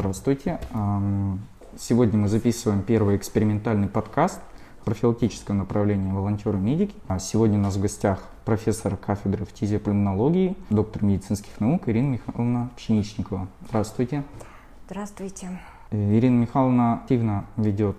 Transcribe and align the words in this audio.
Здравствуйте. 0.00 0.58
Сегодня 1.78 2.18
мы 2.18 2.28
записываем 2.28 2.80
первый 2.80 3.18
экспериментальный 3.18 3.86
подкаст 3.86 4.40
профилактического 4.86 5.54
направления 5.54 6.10
волонтеры-медики. 6.10 6.94
А 7.06 7.18
сегодня 7.18 7.58
у 7.58 7.60
нас 7.60 7.76
в 7.76 7.82
гостях 7.82 8.24
профессор 8.46 8.96
кафедры 8.96 9.44
фтизиопульмонологии, 9.44 10.56
доктор 10.70 11.04
медицинских 11.04 11.60
наук 11.60 11.86
Ирина 11.90 12.12
Михайловна 12.12 12.70
Пшеничникова. 12.78 13.46
Здравствуйте. 13.68 14.24
Здравствуйте. 14.86 15.60
Ирина 15.90 16.40
Михайловна 16.40 16.94
активно 16.94 17.44
ведет 17.58 17.96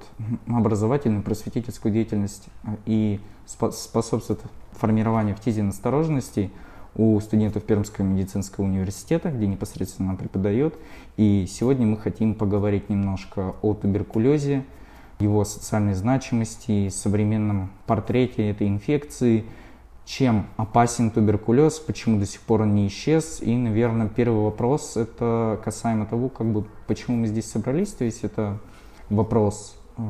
образовательную, 0.48 1.22
просветительскую 1.22 1.94
деятельность 1.94 2.48
и 2.88 3.20
способствует 3.46 4.42
формированию 4.72 5.36
фтизии 5.36 5.62
настороженности 5.62 6.50
у 6.96 7.20
студентов 7.20 7.64
Пермского 7.64 8.06
медицинского 8.06 8.66
университета, 8.66 9.32
где 9.32 9.48
непосредственно 9.48 10.10
она 10.10 10.18
преподает. 10.18 10.76
И 11.18 11.48
сегодня 11.50 11.88
мы 11.88 11.98
хотим 11.98 12.36
поговорить 12.36 12.90
немножко 12.90 13.56
о 13.62 13.74
туберкулезе, 13.74 14.64
его 15.20 15.46
социальной 15.46 15.94
значимости, 15.94 16.90
современном 16.90 17.72
портрете 17.86 18.50
этой 18.50 18.68
инфекции, 18.68 19.46
чем 20.06 20.48
опасен 20.58 21.12
туберкулез, 21.12 21.80
почему 21.80 22.20
до 22.20 22.26
сих 22.26 22.42
пор 22.42 22.62
он 22.62 22.76
не 22.76 22.88
исчез. 22.88 23.40
И, 23.42 23.56
наверное, 23.56 24.10
первый 24.10 24.44
вопрос 24.44 24.98
это 24.98 25.62
касаемо 25.64 26.06
того, 26.06 26.30
как 26.30 26.48
бы, 26.48 26.66
почему 26.88 27.18
мы 27.18 27.28
здесь 27.28 27.50
собрались. 27.50 27.94
То 27.94 28.04
есть 28.04 28.24
это 28.24 28.60
вопрос 29.10 29.78
э, 29.98 30.02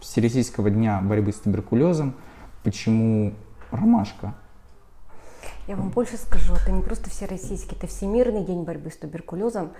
Всероссийского 0.00 0.70
дня 0.70 1.00
борьбы 1.02 1.32
с 1.32 1.36
туберкулезом, 1.36 2.14
почему 2.62 3.34
ромашка. 3.70 4.34
Я 5.66 5.76
вам 5.76 5.88
больше 5.88 6.18
скажу, 6.18 6.52
это 6.52 6.70
не 6.70 6.82
просто 6.82 7.08
всероссийский, 7.08 7.74
это 7.74 7.86
Всемирный 7.86 8.44
день 8.44 8.64
борьбы 8.64 8.90
с 8.90 8.98
туберкулезом, 8.98 9.72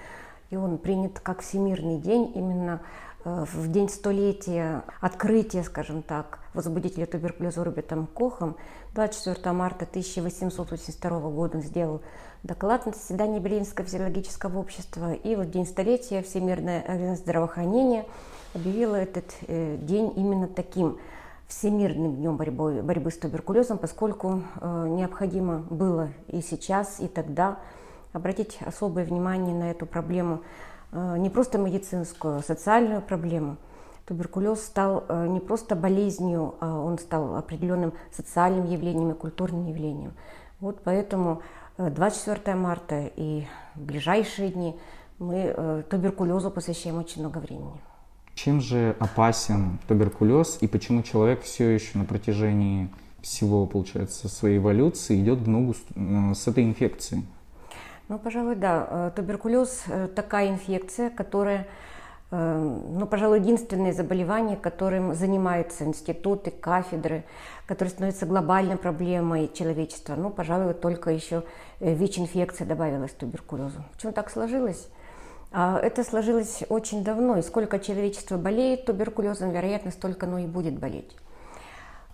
и 0.49 0.57
он 0.57 0.79
принят 0.79 1.21
как 1.21 1.43
Всемирный 1.43 1.99
день 1.99 2.33
именно 2.35 2.81
э, 3.27 3.45
в 3.53 3.71
день 3.71 3.91
столетия 3.91 4.83
открытия, 5.03 5.63
скажем 5.63 6.01
так, 6.03 6.39
возбудителя 6.55 7.05
туберкулеза 7.05 7.63
Робертом 7.63 8.07
Кохом. 8.07 8.57
24 8.95 9.53
марта 9.53 9.85
1882 9.85 11.21
года 11.29 11.59
он 11.59 11.63
сделал 11.63 12.01
доклад 12.45 12.87
на 12.87 12.93
заседании 12.93 13.39
Берлинского 13.39 13.87
физиологического 13.87 14.59
общества. 14.59 15.13
И 15.13 15.37
в 15.37 15.45
день 15.51 15.67
столетия 15.67 16.23
Всемирное 16.23 17.15
здравоохранение 17.15 18.07
объявило 18.55 18.97
этот 18.97 19.35
э, 19.49 19.77
день 19.77 20.15
именно 20.17 20.49
таким– 20.49 20.97
Всемирным 21.57 22.17
днем 22.17 22.37
борьбы, 22.37 22.83
борьбы 22.83 23.13
с 23.13 23.17
туберкулезом, 23.17 23.79
поскольку 23.79 24.43
э, 24.61 24.87
необходимо 24.89 25.59
было 25.71 26.09
и 26.27 26.41
сейчас, 26.41 26.99
и 26.99 27.07
тогда 27.07 27.61
обратить 28.13 28.59
особое 28.67 29.05
внимание 29.05 29.55
на 29.55 29.71
эту 29.71 29.87
проблему, 29.87 30.43
э, 30.91 31.17
не 31.17 31.31
просто 31.31 31.59
медицинскую, 31.59 32.39
а 32.39 32.43
социальную 32.43 33.01
проблему. 33.03 33.57
Туберкулез 34.05 34.65
стал 34.65 35.05
э, 35.09 35.29
не 35.29 35.39
просто 35.39 35.77
болезнью, 35.77 36.57
а 36.59 36.81
он 36.81 36.99
стал 36.99 37.37
определенным 37.37 37.93
социальным 38.11 38.67
явлением 38.67 39.13
и 39.13 39.15
культурным 39.15 39.65
явлением. 39.67 40.15
Вот 40.59 40.81
поэтому 40.83 41.41
24 41.79 42.57
марта 42.57 43.13
и 43.15 43.45
в 43.77 43.81
ближайшие 43.81 44.51
дни 44.51 44.77
мы 45.21 45.85
туберкулезу 45.89 46.51
посвящаем 46.51 46.99
очень 46.99 47.21
много 47.21 47.39
времени. 47.39 47.81
Чем 48.35 48.61
же 48.61 48.97
опасен 48.99 49.79
туберкулез 49.87 50.59
и 50.61 50.67
почему 50.67 51.03
человек 51.03 51.43
все 51.43 51.71
еще 51.71 51.99
на 51.99 52.05
протяжении 52.05 52.89
всего, 53.23 53.67
получается, 53.67 54.29
своей 54.29 54.59
эволюции 54.59 55.21
идет 55.21 55.39
в 55.39 55.49
ногу 55.49 55.75
с 56.35 56.47
этой 56.47 56.65
инфекцией? 56.65 57.25
Ну, 58.09 58.19
пожалуй, 58.19 58.55
да. 58.55 58.87
Э, 58.91 59.11
туберкулез 59.17 59.85
э,– 59.87 60.09
такая 60.15 60.51
инфекция, 60.51 61.09
которая, 61.09 61.67
э, 62.31 62.79
ну, 62.91 63.07
пожалуй, 63.07 63.41
единственное 63.41 63.95
заболевание, 63.95 64.59
которым 64.59 65.15
занимаются 65.15 65.85
институты, 65.85 66.51
кафедры, 66.51 67.25
которое 67.67 67.91
становится 67.91 68.27
глобальной 68.27 68.77
проблемой 68.77 69.51
человечества. 69.55 70.17
Ну, 70.17 70.29
пожалуй, 70.29 70.75
только 70.75 71.11
еще 71.11 71.45
ВИЧ-инфекция 71.81 72.67
добавилась 72.67 73.13
к 73.13 73.17
туберкулезу. 73.17 73.83
Почему 73.95 74.13
так 74.13 74.31
сложилось? 74.31 74.89
А, 75.57 75.79
это 75.79 76.03
сложилось 76.03 76.65
очень 76.69 77.05
давно, 77.05 77.39
и 77.39 77.43
сколько 77.43 77.79
человечество 77.79 78.37
болеет 78.37 78.87
туберкулезом, 78.87 79.53
вероятно, 79.53 79.93
столько 79.93 80.27
оно 80.27 80.39
и 80.41 80.47
будет 80.47 80.77
болеть. 80.81 81.17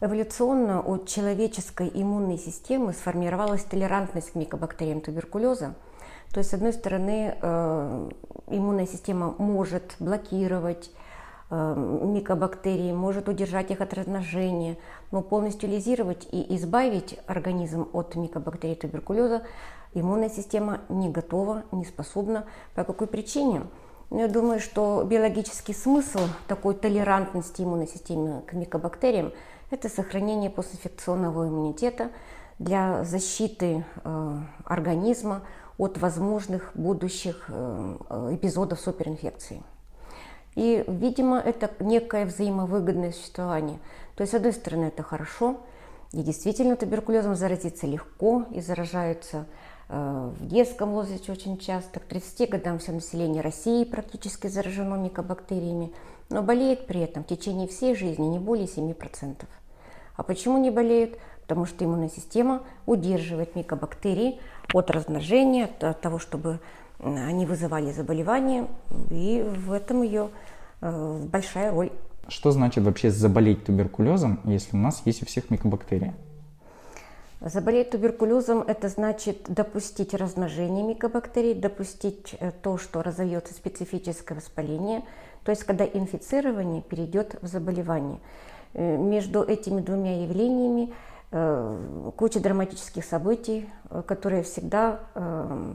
Эволюционно 0.03 0.83
у 0.83 1.03
человеческой 1.07 1.91
иммунной 1.95 2.37
системы 2.37 2.93
сформировалась 2.93 3.65
толерантность 3.65 4.33
к 4.33 4.35
микобактериям 4.35 5.01
туберкулеза. 5.01 5.75
То 6.35 6.41
есть, 6.41 6.51
с 6.51 6.55
одной 6.55 6.75
стороны, 6.75 7.35
э, 7.41 8.09
иммунная 8.49 8.87
система 8.87 9.35
может 9.39 9.97
блокировать 10.01 10.91
э, 11.49 11.75
микобактерии, 12.05 12.93
может 12.93 13.31
удержать 13.31 13.71
их 13.71 13.81
от 13.81 13.95
размножения, 13.95 14.77
но 15.13 15.23
полностью 15.23 15.71
лизировать 15.71 16.29
и 16.31 16.57
избавить 16.57 17.19
организм 17.27 17.89
от 17.95 18.17
микобактерий 18.17 18.77
туберкулеза 18.77 19.45
иммунная 19.95 20.31
система 20.31 20.81
не 20.89 21.09
готова, 21.09 21.65
не 21.73 21.85
способна. 21.85 22.47
По 22.75 22.85
какой 22.85 23.07
причине? 23.07 23.63
Ну, 24.11 24.19
я 24.19 24.29
думаю, 24.29 24.61
что 24.61 25.05
биологический 25.05 25.75
смысл 25.75 26.21
такой 26.49 26.75
толерантности 26.75 27.63
иммунной 27.63 27.87
системы 27.87 28.43
к 28.47 28.53
микобактериям– 28.55 29.33
это 29.71 29.89
сохранение 29.89 30.51
постинфекционного 30.51 31.49
иммунитета 31.49 32.11
для 32.59 33.05
защиты 33.05 33.85
э, 34.05 34.39
организма 34.65 35.43
от 35.79 35.97
возможных 35.99 36.73
будущих 36.75 37.47
э, 37.49 37.97
эпизодов 38.33 38.81
суперинфекции. 38.81 39.63
И, 40.57 40.85
видимо, 40.89 41.39
это 41.39 41.71
некое 41.79 42.27
взаимовыгодное 42.27 43.13
существование. 43.13 43.79
То 44.17 44.23
есть, 44.23 44.33
с 44.33 44.35
одной 44.35 44.53
стороны, 44.53 44.87
это 44.87 45.03
хорошо, 45.03 45.61
и 46.13 46.23
действительно 46.23 46.75
туберкулезом 46.75 47.37
заразиться 47.37 47.87
легко, 47.87 48.45
и 48.51 48.61
заражаются 48.61 49.47
в 49.91 50.47
детском 50.47 50.93
возрасте 50.93 51.33
очень 51.33 51.59
часто, 51.59 51.99
к 51.99 52.05
30 52.05 52.49
годам 52.49 52.79
все 52.79 52.93
население 52.93 53.43
России 53.43 53.83
практически 53.83 54.47
заражено 54.47 54.95
микобактериями, 54.95 55.93
но 56.29 56.43
болеет 56.43 56.87
при 56.87 57.01
этом 57.01 57.25
в 57.25 57.27
течение 57.27 57.67
всей 57.67 57.97
жизни 57.97 58.25
не 58.27 58.39
более 58.39 58.67
7%. 58.67 59.45
А 60.15 60.23
почему 60.23 60.59
не 60.59 60.71
болеют? 60.71 61.19
Потому 61.43 61.67
что 61.67 61.85
иммунная 61.85 62.09
система 62.09 62.63
удерживает 62.87 63.57
микобактерии 63.57 64.39
от 64.73 64.91
размножения, 64.91 65.69
от 65.81 66.01
того, 66.01 66.21
чтобы 66.21 66.61
они 67.03 67.45
вызывали 67.45 67.91
заболевания, 67.91 68.69
и 69.11 69.43
в 69.43 69.73
этом 69.73 70.03
ее 70.03 70.29
э, 70.83 71.21
большая 71.33 71.73
роль. 71.73 71.91
Что 72.29 72.53
значит 72.53 72.85
вообще 72.85 73.11
заболеть 73.11 73.65
туберкулезом, 73.65 74.39
если 74.45 74.77
у 74.77 74.81
нас 74.81 75.03
есть 75.05 75.23
у 75.23 75.27
всех 75.27 75.51
микобактерии? 75.51 76.15
Заболеть 77.41 77.91
туберкулезом– 77.91 78.61
это 78.69 78.89
значит 78.89 79.45
допустить 79.49 80.13
размножение 80.13 80.85
микобактерий, 80.85 81.55
допустить 81.55 82.37
э, 82.39 82.51
то, 82.51 82.77
что 82.77 83.03
разовьется 83.03 83.55
специфическое 83.55 84.37
воспаление, 84.37 85.05
то 85.43 85.51
есть 85.51 85.65
когда 85.65 85.87
инфицирование 85.87 86.83
перейдет 86.83 87.37
в 87.41 87.47
заболевание. 87.47 88.21
Э, 88.75 88.99
между 88.99 89.43
этими 89.43 89.81
двумя 89.81 90.23
явлениями 90.23 90.93
э, 91.31 92.11
куча 92.15 92.41
драматических 92.41 93.07
событий, 93.07 93.71
которые 94.07 94.43
всегда 94.43 95.01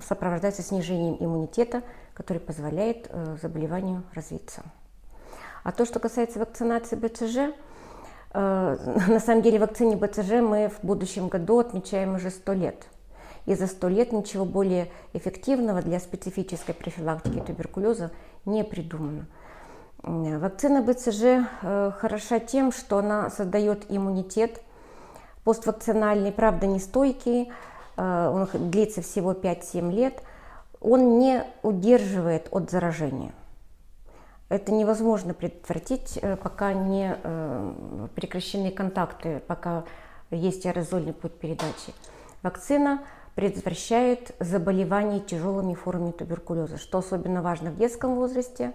сопровождаются 0.08 0.62
снижением 0.62 1.18
иммунитета, 1.20 1.82
который 2.14 2.40
позволяет 2.40 3.10
заболеванию 3.42 4.04
развиться. 4.14 4.62
А 5.64 5.72
то, 5.72 5.84
что 5.86 6.00
касается 6.00 6.38
вакцинации 6.38 6.96
БЦЖ– 6.96 7.56
на 9.08 9.20
самом 9.20 9.42
деле 9.42 9.60
вакцине 9.60 9.96
БЦЖ 9.96 10.42
мы 10.42 10.70
в 10.70 10.86
будущем 10.86 11.30
году 11.30 11.60
отмечаем 11.60 12.16
уже 12.16 12.30
100 12.30 12.54
лет. 12.54 12.88
И 13.46 13.56
за 13.56 13.68
100 13.68 13.88
лет 13.88 14.12
ничего 14.12 14.44
более 14.44 14.90
эффективного 15.14 15.82
для 15.82 16.00
специфической 16.00 16.74
профилактики 16.74 17.40
туберкулеза 17.40 18.12
не 18.44 18.64
придумано. 18.64 19.28
Вакцина 20.02 20.82
БЦЖ 20.82 21.48
э, 21.62 21.92
хороша 21.98 22.40
тем, 22.40 22.72
что 22.72 22.98
она 22.98 23.30
создает 23.30 23.86
иммунитет 23.90 24.62
поствакцинальный, 25.44 26.32
правда, 26.32 26.68
нестойкий, 26.68 27.52
э, 27.98 28.32
он 28.34 28.70
длится 28.70 29.02
всего 29.02 29.32
5-7 29.32 29.92
лет, 29.92 30.22
он 30.82 31.20
не 31.20 31.44
удерживает 31.64 32.50
от 32.52 32.70
заражения– 32.70 33.32
это 34.50 34.72
невозможно 34.72 35.34
предотвратить, 35.34 36.20
э, 36.22 36.36
пока 36.36 36.74
не 36.74 37.18
э, 37.22 38.08
прекращены 38.16 38.72
контакты, 38.72 39.42
пока 39.48 39.84
есть 40.32 40.66
аэрозольный 40.66 41.14
путь 41.14 41.34
передачи. 41.34 41.94
Вакцина 42.44 43.02
предотвращает 43.34 44.36
заболевания 44.40 45.20
тяжелыми 45.20 45.74
формами 45.74 46.12
туберкулеза, 46.12 46.78
что 46.78 47.00
особенно 47.00 47.42
важно 47.42 47.72
в 47.72 47.76
детском 47.76 48.16
возрасте, 48.16 48.74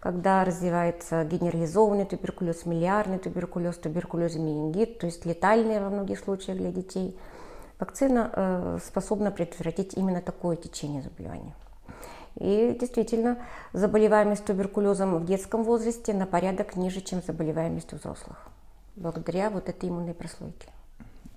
когда 0.00 0.44
развивается 0.44 1.24
генерализованный 1.24 2.04
туберкулез, 2.04 2.66
миллиардный 2.66 3.18
туберкулез, 3.18 3.76
туберкулез 3.76 4.34
менингит, 4.34 4.98
то 4.98 5.06
есть 5.06 5.24
летальные 5.24 5.80
во 5.80 5.88
многих 5.88 6.18
случаях 6.18 6.58
для 6.58 6.72
детей. 6.72 7.16
Вакцина 7.78 8.30
э, 8.32 8.78
способна 8.84 9.30
предотвратить 9.30 9.94
именно 9.94 10.20
такое 10.20 10.56
течение 10.56 11.02
заболевания. 11.02 11.54
И 12.40 12.76
действительно, 12.80 13.38
заболеваемость 13.72 14.44
туберкулезом 14.44 15.18
в 15.18 15.26
детском 15.26 15.62
возрасте 15.64 16.14
на 16.14 16.26
порядок 16.26 16.76
ниже, 16.76 17.00
чем 17.00 17.22
заболеваемость 17.26 17.92
у 17.92 17.96
взрослых, 17.96 18.48
благодаря 18.96 19.50
вот 19.50 19.68
этой 19.68 19.88
иммунной 19.88 20.14
прослойке. 20.14 20.68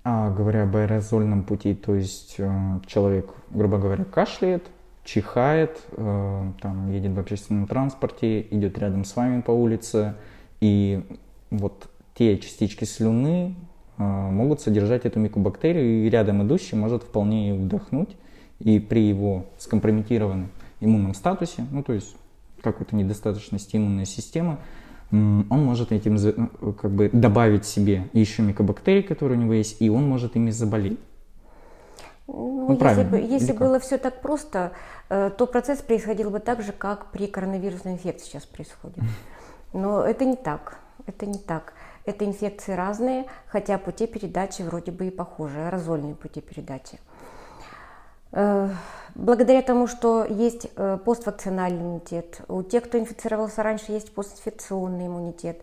А 0.04 0.30
говоря 0.30 0.62
об 0.62 0.76
аэрозольном 0.76 1.42
пути, 1.42 1.74
то 1.74 1.94
есть 1.94 2.36
э, 2.38 2.80
человек, 2.86 3.28
грубо 3.50 3.78
говоря, 3.78 4.04
кашляет, 4.04 4.62
чихает, 5.04 5.80
э, 5.92 6.52
там, 6.60 6.92
едет 6.92 7.12
в 7.12 7.18
общественном 7.18 7.66
транспорте, 7.66 8.42
идет 8.42 8.78
рядом 8.78 9.04
с 9.04 9.16
вами 9.16 9.40
по 9.40 9.50
улице, 9.50 10.14
и 10.60 11.04
вот 11.50 11.88
те 12.14 12.38
частички 12.38 12.84
слюны 12.84 13.56
э, 13.98 14.02
могут 14.02 14.60
содержать 14.60 15.06
эту 15.06 15.18
микобактерию, 15.18 16.06
и 16.06 16.08
рядом 16.08 16.42
идущий 16.46 16.76
может 16.76 17.02
вполне 17.02 17.48
ее 17.48 17.54
вдохнуть, 17.54 18.16
и 18.60 18.78
при 18.78 19.08
его 19.08 19.46
скомпрометированном 19.58 20.50
иммунном 20.80 21.14
статусе, 21.14 21.66
ну 21.70 21.82
то 21.82 21.92
есть 21.92 22.14
какой-то 22.62 22.96
недостаточности 22.96 23.76
иммунной 23.76 24.06
системы, 24.06 24.58
он 25.12 25.64
может 25.64 25.92
этим 25.92 26.16
ну, 26.60 26.72
как 26.72 26.90
бы 26.90 27.08
добавить 27.12 27.64
себе 27.64 28.08
еще 28.12 28.42
микобактерии, 28.42 29.02
которые 29.02 29.38
у 29.38 29.42
него 29.42 29.52
есть, 29.52 29.80
и 29.80 29.88
он 29.88 30.08
может 30.08 30.34
ими 30.36 30.50
заболеть. 30.50 30.98
Ну, 32.26 32.66
ну, 32.68 32.88
если 32.88 33.04
бы, 33.04 33.18
если 33.18 33.52
было 33.52 33.78
все 33.78 33.98
так 33.98 34.20
просто, 34.20 34.72
э, 35.08 35.30
то 35.30 35.46
процесс 35.46 35.78
происходил 35.80 36.30
бы 36.30 36.40
так 36.40 36.60
же, 36.60 36.72
как 36.72 37.12
при 37.12 37.28
коронавирусной 37.28 37.92
инфекции 37.92 38.26
сейчас 38.26 38.44
происходит. 38.46 38.98
Но 39.72 40.02
это 40.02 40.24
не 40.24 40.34
так. 40.34 40.78
Это 41.06 41.24
не 41.24 41.38
так. 41.38 41.74
Это 42.04 42.24
инфекции 42.24 42.72
разные, 42.72 43.26
хотя 43.46 43.78
пути 43.78 44.08
передачи 44.08 44.62
вроде 44.62 44.90
бы 44.90 45.06
и 45.06 45.10
похожи, 45.10 45.56
аэрозольные 45.56 46.16
пути 46.16 46.40
передачи. 46.40 46.96
Э, 46.96 47.15
благодаря 49.16 49.62
тому, 49.62 49.86
что 49.86 50.24
есть 50.24 50.68
э, 50.76 50.98
поствакцинальный 51.04 51.82
иммунитет, 51.82 52.40
у 52.48 52.62
тех, 52.62 52.84
кто 52.84 52.98
инфицировался 52.98 53.62
раньше, 53.62 53.92
есть 53.92 54.14
постинфекционный 54.14 55.06
иммунитет, 55.06 55.62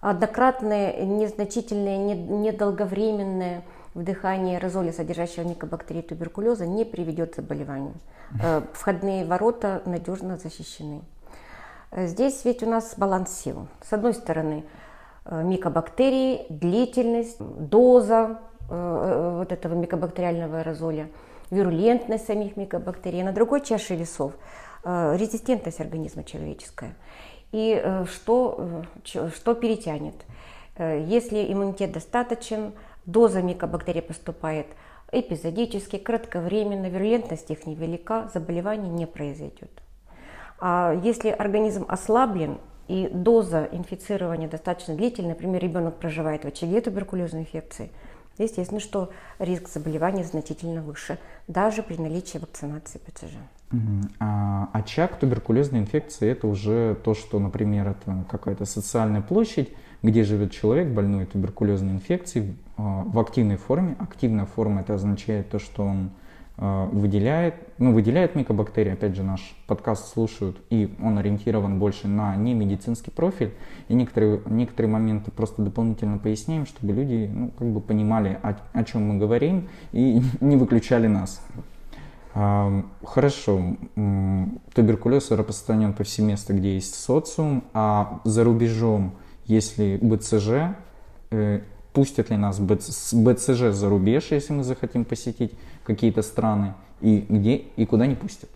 однократное, 0.00 1.04
незначительное, 1.04 2.14
недолговременное 2.14 3.64
вдыхание 3.94 4.58
аэрозоля, 4.58 4.92
содержащего 4.92 5.44
микобактерии 5.44 6.02
туберкулеза, 6.02 6.66
не 6.66 6.84
приведет 6.84 7.32
к 7.32 7.36
заболеванию. 7.36 7.94
Э, 8.42 8.62
входные 8.72 9.24
ворота 9.24 9.82
надежно 9.84 10.36
защищены. 10.36 11.02
Здесь 11.92 12.44
ведь 12.44 12.62
у 12.62 12.68
нас 12.68 12.94
баланс 12.96 13.30
сил. 13.30 13.68
С 13.82 13.92
одной 13.92 14.12
стороны, 14.12 14.64
микобактерии, 15.24 16.44
длительность, 16.50 17.38
доза 17.38 18.40
вот 18.68 19.52
этого 19.52 19.74
микобактериального 19.74 20.58
аэрозоля– 20.58 21.08
вирулентность 21.50 22.26
самих 22.26 22.56
микобактерий, 22.56 23.22
на 23.22 23.32
другой 23.32 23.60
чаше 23.60 23.94
весов 23.94 24.32
э, 24.84 25.16
резистентность 25.16 25.80
организма 25.80 26.24
человеческая. 26.24 26.94
И 27.52 27.80
э, 27.82 28.04
что, 28.06 28.82
э, 29.04 29.30
что 29.34 29.54
перетянет? 29.54 30.14
Если 30.78 31.50
иммунитет 31.50 31.92
достаточен, 31.92 32.74
доза 33.06 33.40
микобактерий 33.40 34.02
поступает 34.02 34.66
эпизодически, 35.10 35.96
кратковременно, 35.96 36.90
вирулентность 36.90 37.50
их 37.50 37.66
невелика, 37.66 38.30
заболевание 38.34 38.90
не 38.90 39.06
произойдет. 39.06 39.70
А 40.60 40.92
если 41.02 41.30
организм 41.30 41.86
ослаблен 41.88 42.58
и 42.88 43.08
доза 43.08 43.66
инфицирования 43.72 44.48
достаточно 44.48 44.94
длительная, 44.94 45.30
например, 45.30 45.62
ребенок 45.62 45.96
проживает 45.96 46.44
в 46.44 46.48
очаге 46.48 46.82
туберкулезной 46.82 47.42
инфекции– 47.42 47.90
Естественно, 48.38 48.80
что 48.80 49.10
риск 49.38 49.68
заболевания 49.68 50.24
значительно 50.24 50.82
выше, 50.82 51.18
даже 51.48 51.82
при 51.82 51.96
наличии 51.96 52.38
вакцинации 52.38 52.98
ПЦЖ. 52.98 53.36
А 54.20 54.68
очаг 54.72 55.18
туберкулезной 55.18 55.80
инфекции– 55.80 56.28
это 56.30 56.46
уже 56.46 56.96
то, 57.02 57.14
что, 57.14 57.38
например, 57.38 57.88
это 57.88 58.24
какая-то 58.30 58.64
социальная 58.64 59.22
площадь, 59.22 59.70
где 60.02 60.22
живет 60.22 60.52
человек, 60.52 60.88
больной 60.88 61.26
туберкулезной 61.26 61.94
инфекцией, 61.94 62.56
а, 62.76 63.02
в 63.04 63.18
активной 63.18 63.56
форме. 63.56 63.96
Активная 63.98 64.46
форма– 64.46 64.80
это 64.82 64.94
означает 64.94 65.50
то, 65.50 65.58
что 65.58 65.84
он 65.84 66.10
Э, 66.58 66.88
выделяет, 66.90 67.54
ну, 67.78 67.92
выделяет 67.92 68.34
микобактерии, 68.34 68.92
опять 68.92 69.14
же, 69.14 69.22
наш 69.22 69.54
подкаст 69.66 70.12
слушают, 70.12 70.58
и 70.70 70.94
он 71.02 71.18
ориентирован 71.18 71.78
больше 71.78 72.08
на 72.08 72.34
немедицинский 72.36 73.12
профиль, 73.12 73.52
и 73.88 73.94
некоторые, 73.94 74.40
некоторые 74.46 74.90
моменты 74.90 75.30
просто 75.30 75.62
дополнительно 75.62 76.18
поясняем, 76.18 76.66
чтобы 76.66 76.92
люди, 76.92 77.30
ну, 77.32 77.50
как 77.50 77.68
бы 77.68 77.80
понимали, 77.80 78.38
о, 78.42 78.56
о 78.72 78.84
чем 78.84 79.02
мы 79.08 79.18
говорим, 79.18 79.68
и 79.92 80.22
не 80.40 80.56
выключали 80.56 81.06
нас. 81.06 81.42
Хорошо, 83.02 83.76
туберкулез 84.74 85.30
распространен 85.30 85.94
повсеместно, 85.94 86.52
где 86.52 86.74
есть 86.74 86.94
социум, 86.94 87.64
а 87.72 88.20
за 88.24 88.44
рубежом, 88.44 89.14
если 89.46 89.98
БЦЖ, 90.02 90.76
э, 91.30 91.60
пустят 91.94 92.28
ли 92.28 92.36
нас 92.36 92.60
БЦЖ 92.60 93.72
за 93.72 93.88
рубеж, 93.88 94.26
если 94.32 94.52
мы 94.52 94.64
захотим 94.64 95.06
посетить 95.06 95.52
какие-то 95.82 96.20
страны, 96.20 96.74
и 97.00 97.20
где 97.28 97.56
и 97.56 97.86
куда 97.86 98.06
не 98.06 98.14
пустят? 98.14 98.50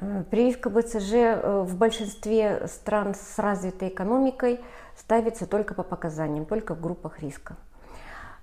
Э, 0.00 0.24
прививка 0.30 0.70
БЦЖ 0.70 1.12
э, 1.12 1.64
в 1.66 1.76
большинстве 1.76 2.66
стран 2.68 3.14
с 3.14 3.38
развитой 3.38 3.88
экономикой 3.88 4.60
ставится 4.96 5.46
только 5.46 5.74
по 5.74 5.82
показаниям, 5.82 6.44
только 6.46 6.74
в 6.74 6.80
группах 6.80 7.20
риска. 7.20 7.56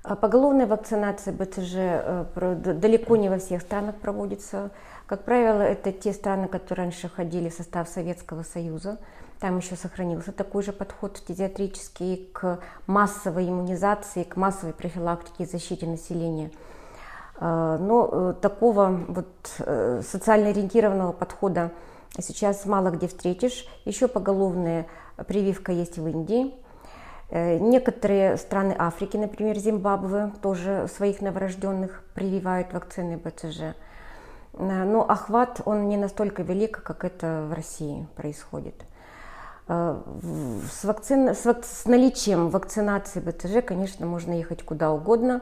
А 0.04 0.16
поголовная 0.16 0.66
вакцинация 0.66 1.34
БЦЖ 1.34 1.76
э, 1.76 2.26
далеко 2.56 3.18
не 3.18 3.30
во 3.30 3.38
всех 3.38 3.62
странах 3.62 3.96
проводится. 3.98 4.72
Как 5.06 5.24
правило, 5.24 5.62
это 5.62 5.92
те 5.92 6.14
страны, 6.14 6.48
которые 6.48 6.86
раньше 6.86 7.08
входили 7.08 7.50
в 7.50 7.54
состав 7.54 7.88
Советского 7.88 8.44
Союза, 8.44 8.98
там 9.40 9.58
еще 9.58 9.76
сохранился 9.76 10.32
такой 10.32 10.64
же 10.64 10.72
подход 10.72 11.22
педиатрический 11.26 12.30
к 12.32 12.60
массовой 12.88 13.50
иммунизации, 13.50 14.24
к 14.24 14.36
массовой 14.36 14.74
профилактике 14.74 15.44
и 15.44 15.48
защите 15.48 15.88
населения. 15.88 16.52
А, 17.44 17.80
но 17.80 18.08
э, 18.12 18.34
такого 18.40 19.00
вот 19.08 19.28
э, 19.58 20.04
социально 20.08 20.50
ориентированного 20.50 21.12
подхода 21.12 21.72
сейчас 22.20 22.68
мало 22.68 22.92
где 22.92 23.08
встретишь. 23.08 23.66
Еще 23.84 24.08
поголовная 24.08 24.86
прививка 25.28 25.72
есть 25.72 25.98
в 25.98 26.08
Индии. 26.08 26.54
Э, 27.32 27.58
некоторые 27.58 28.38
страны 28.38 28.76
Африки, 28.78 29.18
например, 29.18 29.58
Зимбабве, 29.58 30.32
тоже 30.44 30.88
своих 30.96 31.20
новорожденных 31.22 32.04
прививают 32.14 32.74
вакцины 32.74 33.18
БЦЖ. 33.18 33.76
Но 34.54 35.10
охват, 35.10 35.62
он 35.66 35.88
не 35.88 35.98
настолько 35.98 36.44
велик, 36.44 36.84
как 36.84 37.06
это 37.06 37.48
в 37.50 37.54
России 37.54 38.06
происходит. 38.18 38.76
С, 39.68 40.84
вакцин, 40.84 41.30
с, 41.30 41.46
с 41.46 41.86
наличием 41.86 42.50
вакцинации 42.50 43.22
БТЖ, 43.22 43.66
конечно, 43.66 44.06
можно 44.06 44.34
ехать 44.34 44.64
куда 44.64 44.92
угодно. 44.92 45.42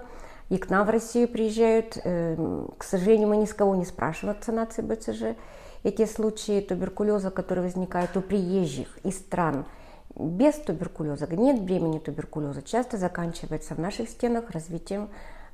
И 0.50 0.58
к 0.58 0.70
нам 0.70 0.86
в 0.86 0.90
Россию 0.90 1.28
приезжают. 1.28 1.98
Э, 2.04 2.66
к 2.78 2.84
сожалению, 2.84 3.30
мы 3.30 3.38
ни 3.38 3.46
с 3.46 3.54
кого 3.54 3.76
не 3.76 3.86
спрашиваем 3.86 4.36
вакцинации 4.36 4.82
БЦЖ. 4.82 5.38
Эти 5.84 6.06
случаи 6.06 6.62
туберкулеза, 6.62 7.32
которые 7.32 7.64
возникают 7.64 8.18
у 8.18 8.22
приезжих 8.22 8.98
из 9.04 9.18
стран 9.18 9.66
без 10.16 10.56
туберкулеза, 10.56 11.28
нет 11.28 11.62
бремени 11.62 12.00
туберкулеза, 12.00 12.62
часто 12.62 12.98
заканчивается 12.98 13.76
в 13.76 13.80
наших 13.80 14.10
стенах 14.10 14.50
развитием 14.52 15.10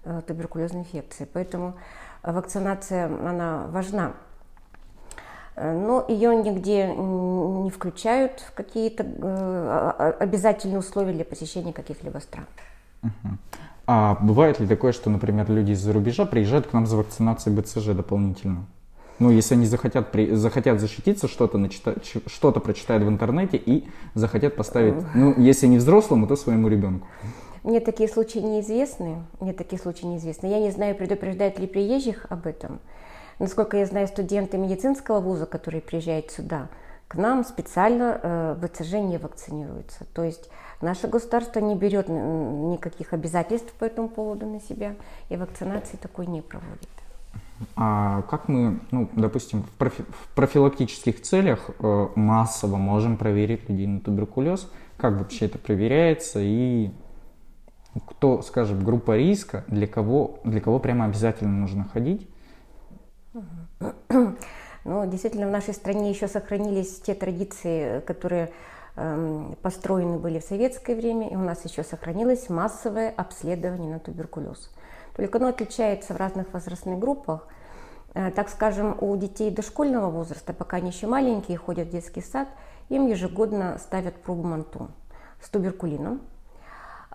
э, 0.06 0.22
туберкулезной 0.26 0.82
инфекции. 0.82 1.28
Поэтому 1.32 1.76
вакцинация, 2.24 3.06
она 3.06 3.68
важна. 3.68 4.14
Э, 5.56 5.74
но 5.74 6.06
ее 6.08 6.36
нигде 6.36 6.88
не 6.88 7.70
включают 7.70 8.40
в 8.40 8.54
какие-то 8.54 9.04
э, 9.04 10.14
обязательные 10.20 10.80
условия 10.80 11.14
для 11.14 11.26
посещения 11.26 11.74
каких-либо 11.74 12.20
стран. 12.20 12.48
А 13.88 14.18
бывает 14.22 14.60
ли 14.60 14.68
такое, 14.68 14.92
что, 14.92 15.10
например, 15.10 15.50
люди 15.50 15.72
из-за 15.72 15.94
рубежа 15.94 16.26
приезжают 16.26 16.68
к 16.68 16.74
нам 16.74 16.88
за 16.88 16.98
вакцинацией 16.98 17.56
БЦЖ 17.56 17.88
дополнительно? 17.90 18.66
Ну, 19.20 19.32
если 19.32 19.56
они 19.56 19.66
захотят, 19.66 20.12
при, 20.12 20.32
захотят 20.36 20.82
защититься, 20.82 21.28
что-то, 21.28 21.58
начитать, 21.58 21.98
что-то 22.26 22.60
прочитают 22.60 23.04
в 23.04 23.08
интернете 23.08 23.58
и 23.58 23.88
захотят 24.14 24.56
поставить, 24.56 24.96
ну, 25.14 25.34
если 25.38 25.68
не 25.68 25.78
взрослому, 25.78 26.28
то 26.28 26.36
своему 26.36 26.68
ребенку. 26.68 27.08
Мне 27.64 27.80
такие 27.80 28.10
случаи 28.10 28.40
неизвестны. 28.40 29.24
Мне 29.40 29.54
такие 29.54 29.82
случаи 29.82 30.06
неизвестны. 30.06 30.48
Я 30.48 30.60
не 30.60 30.72
знаю, 30.72 30.96
предупреждают 30.96 31.58
ли 31.60 31.68
приезжих 31.68 32.26
об 32.30 32.46
этом. 32.46 32.80
Насколько 33.40 33.78
я 33.78 33.86
знаю, 33.86 34.08
студенты 34.08 34.58
медицинского 34.58 35.20
вуза, 35.20 35.46
которые 35.46 35.82
приезжают 35.82 36.32
сюда, 36.32 36.70
к 37.08 37.16
нам 37.16 37.44
специально 37.44 38.20
э, 38.22 38.56
БЦЖ 38.62 38.94
не 38.94 39.18
вакцинируются. 39.18 40.06
То 40.14 40.24
есть 40.24 40.50
наше 40.82 41.08
государство 41.08 41.60
не 41.60 41.76
берет 41.76 42.10
никаких 42.10 43.14
обязательств 43.14 43.74
по 43.74 43.86
этому 43.86 44.10
поводу 44.10 44.46
на 44.46 44.60
себя 44.60 44.96
и 45.30 45.38
вакцинации 45.38 45.98
такой 45.98 46.26
не 46.26 46.42
проводит. 46.42 46.90
А 47.76 48.24
как 48.24 48.50
мы, 48.50 48.80
ну, 48.92 49.10
допустим, 49.14 49.64
в, 49.64 49.70
профи 49.72 50.04
в 50.04 50.36
профилактических 50.36 51.22
целях 51.22 51.70
э, 51.80 52.08
массово 52.16 52.76
можем 52.76 53.18
проверить 53.18 53.70
людей 53.70 53.88
на 53.88 54.02
туберкулез? 54.02 54.70
Как 54.98 55.18
вообще 55.18 55.46
это 55.46 55.58
проверяется 55.58 56.40
и 56.42 56.92
кто, 58.08 58.42
скажем, 58.42 58.84
группа 58.84 59.16
риска, 59.16 59.64
для 59.68 59.88
кого, 59.88 60.40
для 60.44 60.60
кого 60.60 60.80
прямо 60.80 61.06
обязательно 61.06 61.52
нужно 61.52 61.86
ходить? 61.86 62.28
Но 64.86 65.04
действительно 65.06 65.48
в 65.48 65.52
нашей 65.52 65.74
стране 65.74 66.12
еще 66.12 66.28
сохранились 66.28 67.02
те 67.02 67.16
традиции, 67.16 68.02
которые 68.02 68.52
эм, 68.96 69.58
построены 69.64 70.20
были 70.20 70.40
в 70.40 70.44
советское 70.44 70.96
время, 70.96 71.28
и 71.28 71.36
у 71.36 71.40
нас 71.40 71.66
еще 71.66 71.84
сохранилось 71.84 72.50
массовое 72.50 73.10
обследование 73.10 73.92
на 73.92 74.00
туберкулез. 74.00 74.72
Только 75.18 75.40
оно 75.40 75.48
отличается 75.48 76.14
в 76.14 76.18
разных 76.18 76.54
возрастных 76.54 77.00
группах. 77.00 77.48
Э, 78.14 78.30
так 78.30 78.48
скажем, 78.48 78.96
у 79.02 79.18
детей 79.18 79.50
дошкольного 79.50 80.12
возраста, 80.12 80.54
пока 80.54 80.78
они 80.78 80.92
еще 80.92 81.08
маленькие, 81.08 81.58
ходят 81.58 81.88
в 81.88 81.92
детский 81.92 82.22
сад, 82.22 82.48
им 82.90 83.08
ежегодно 83.08 83.80
ставят 83.80 84.14
пробу 84.22 84.44
МАНТУ 84.44 84.90
с 85.42 85.50
туберкулином. 85.50 86.22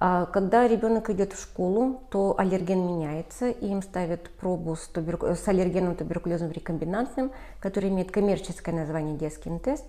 А 0.02 0.24
когда 0.24 0.66
ребенок 0.66 1.10
идет 1.10 1.34
в 1.34 1.42
школу, 1.42 2.00
то 2.08 2.34
аллерген 2.38 2.86
меняется, 2.86 3.50
и 3.50 3.66
им 3.66 3.82
ставят 3.82 4.30
пробу 4.30 4.74
с, 4.74 4.88
туберку... 4.88 5.26
с 5.26 5.46
аллергеном 5.46 5.94
туберкулезным 5.94 6.50
рекомбинантным, 6.50 7.32
который 7.60 7.90
имеет 7.90 8.10
коммерческое 8.10 8.74
название 8.74 9.18
Дескин-тест. 9.18 9.84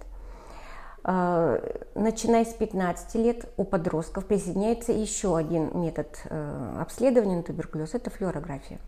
А, 1.05 1.63
начиная 1.95 2.43
с 2.43 2.53
15 2.53 3.15
лет 3.15 3.45
у 3.55 3.63
подростков 3.63 4.25
присоединяется 4.25 4.91
еще 4.91 5.37
один 5.37 5.79
метод 5.79 6.19
э, 6.25 6.77
обследования 6.81 7.37
на 7.37 7.43
туберкулез– 7.43 7.91
это 7.93 8.09
флюорография. 8.09 8.79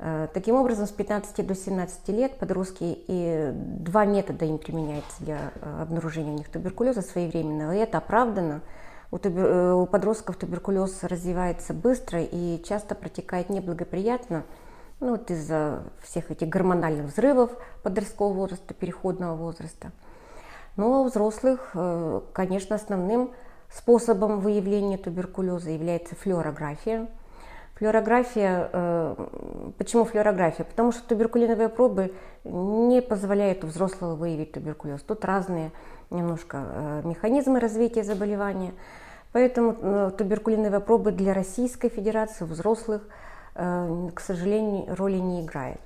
Э, 0.00 0.26
таким 0.34 0.56
образом, 0.56 0.88
с 0.88 0.90
15 0.90 1.46
до 1.46 1.54
17 1.54 2.08
лет 2.08 2.36
подростки 2.36 2.98
и 3.06 3.52
два 3.54 4.06
метода 4.06 4.44
им 4.44 4.58
применяются 4.58 5.22
для 5.22 5.52
э, 5.54 5.82
обнаружения 5.82 6.32
у 6.32 6.36
них 6.36 6.50
туберкулеза 6.50 7.00
своевременного, 7.00 7.76
и 7.76 7.78
это 7.78 7.98
оправдано– 7.98 8.60
у, 9.12 9.18
тубер... 9.18 9.44
Э, 9.44 9.74
у 9.74 9.86
подростков 9.86 10.36
туберкулез 10.36 11.04
развивается 11.04 11.72
быстро 11.74 12.22
и 12.22 12.60
часто 12.64 12.96
протекает 12.96 13.50
неблагоприятно, 13.50 14.42
ну, 14.98 15.10
вот 15.12 15.30
из-за 15.30 15.84
всех 16.02 16.30
этих 16.30 16.48
гормональных 16.48 17.06
взрывов 17.06 17.50
подросткового 17.82 18.34
возраста, 18.34 18.74
переходного 18.74 19.36
возраста. 19.36 19.92
А 20.76 20.82
у 20.82 21.04
взрослых, 21.04 21.72
э, 21.74 22.20
конечно, 22.32 22.74
основным 22.74 23.30
способом 23.70 24.40
выявления 24.40 24.96
туберкулеза 24.96 25.70
является 25.70 26.16
флюорография. 26.16 27.08
Флюорография, 27.82 28.70
э, 28.72 29.14
почему 29.76 30.04
флюорография? 30.04 30.64
Потому 30.64 30.92
что 30.92 31.02
туберкулиновые 31.02 31.68
пробы 31.68 32.14
не 32.44 33.02
позволяют 33.02 33.64
у 33.64 33.66
взрослого 33.66 34.14
выявить 34.14 34.52
туберкулез. 34.52 35.02
Тут 35.02 35.24
разные 35.24 35.72
немножко 36.08 37.02
механизмы 37.02 37.58
развития 37.58 38.04
заболевания. 38.04 38.72
Поэтому 39.32 39.76
э, 39.80 40.12
туберкулиновые 40.16 40.78
пробы 40.78 41.10
для 41.10 41.34
Российской 41.34 41.88
Федерации 41.88 42.44
взрослых, 42.44 43.02
э, 43.56 44.10
к 44.14 44.20
сожалению, 44.20 44.94
роли 44.94 45.16
не 45.16 45.42
играет. 45.42 45.80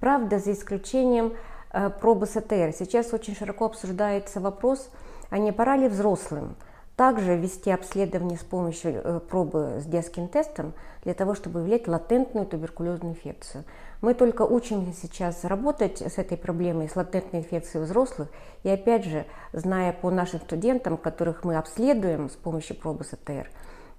Правда, 0.00 0.40
за 0.40 0.50
исключением 0.50 1.34
э, 1.72 1.90
пробы 1.90 2.26
СТР. 2.26 2.72
Сейчас 2.76 3.14
очень 3.14 3.36
широко 3.36 3.66
обсуждается 3.66 4.40
вопрос, 4.40 4.90
а 5.30 5.38
не 5.38 5.52
пора 5.52 5.76
ли 5.76 5.86
взрослым 5.86 6.56
также 6.96 7.36
ввести 7.36 7.70
обследование 7.70 8.38
с 8.38 8.42
помощью 8.42 9.22
пробы 9.28 9.78
с 9.80 9.84
детским 9.84 10.28
тестом 10.28 10.72
для 11.04 11.14
того, 11.14 11.34
чтобы 11.34 11.60
выявлять 11.60 11.86
латентную 11.86 12.46
туберкулезную 12.46 13.14
инфекцию. 13.14 13.64
Мы 14.00 14.14
только 14.14 14.42
учимся 14.42 14.92
сейчас 15.00 15.44
работать 15.44 16.00
с 16.00 16.18
этой 16.18 16.36
проблемой, 16.36 16.88
с 16.88 16.96
латентной 16.96 17.40
инфекцией 17.40 17.84
взрослых. 17.84 18.28
И 18.62 18.70
опять 18.70 19.04
же, 19.04 19.26
зная 19.52 19.92
по 19.92 20.10
нашим 20.10 20.40
студентам, 20.40 20.96
которых 20.96 21.44
мы 21.44 21.56
обследуем 21.56 22.30
с 22.30 22.34
помощью 22.34 22.76
пробы 22.76 23.04
СТР, 23.04 23.50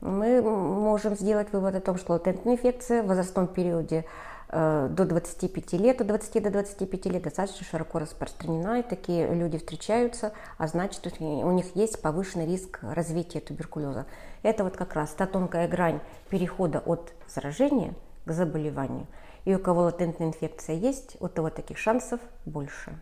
мы 0.02 0.42
можем 0.42 1.16
сделать 1.16 1.52
вывод 1.52 1.76
о 1.76 1.82
том, 1.82 1.98
что 1.98 2.14
латентная 2.14 2.56
инфекция 2.56 3.02
в 3.02 3.08
возрастном 3.08 3.48
периоде 3.48 4.06
э, 4.06 4.06
до 4.50 5.06
25 5.06 5.74
лет, 5.74 6.02
от 6.02 6.08
20 6.08 6.44
до 6.44 6.50
25 6.50 7.06
лет 7.08 7.24
достаточно 7.24 7.66
широко 7.66 8.00
распространена, 8.00 8.80
и 8.80 8.84
такие 8.84 9.34
люди 9.34 9.58
встречаются, 9.58 10.32
а 10.58 10.68
значит, 10.68 11.06
у 11.20 11.52
них 11.52 11.76
есть 11.76 12.02
повышенный 12.02 12.46
риск 12.46 12.80
развития 12.82 13.40
туберкулеза. 13.40 14.06
Это 14.44 14.64
вот 14.64 14.78
как 14.78 14.94
раз 14.94 15.12
та 15.12 15.26
тонкая 15.26 15.68
грань 15.68 16.00
перехода 16.30 16.80
от 16.80 17.14
заражения 17.28 17.94
к 18.26 18.32
заболеванию– 18.32 19.08
и 19.48 19.56
у 19.56 19.60
кого 19.60 19.84
латентная 19.84 20.28
инфекция 20.28 20.76
есть, 20.76 21.16
у 21.22 21.30
того 21.30 21.50
таких 21.50 21.78
шансов 21.78 22.20
больше. 22.46 23.00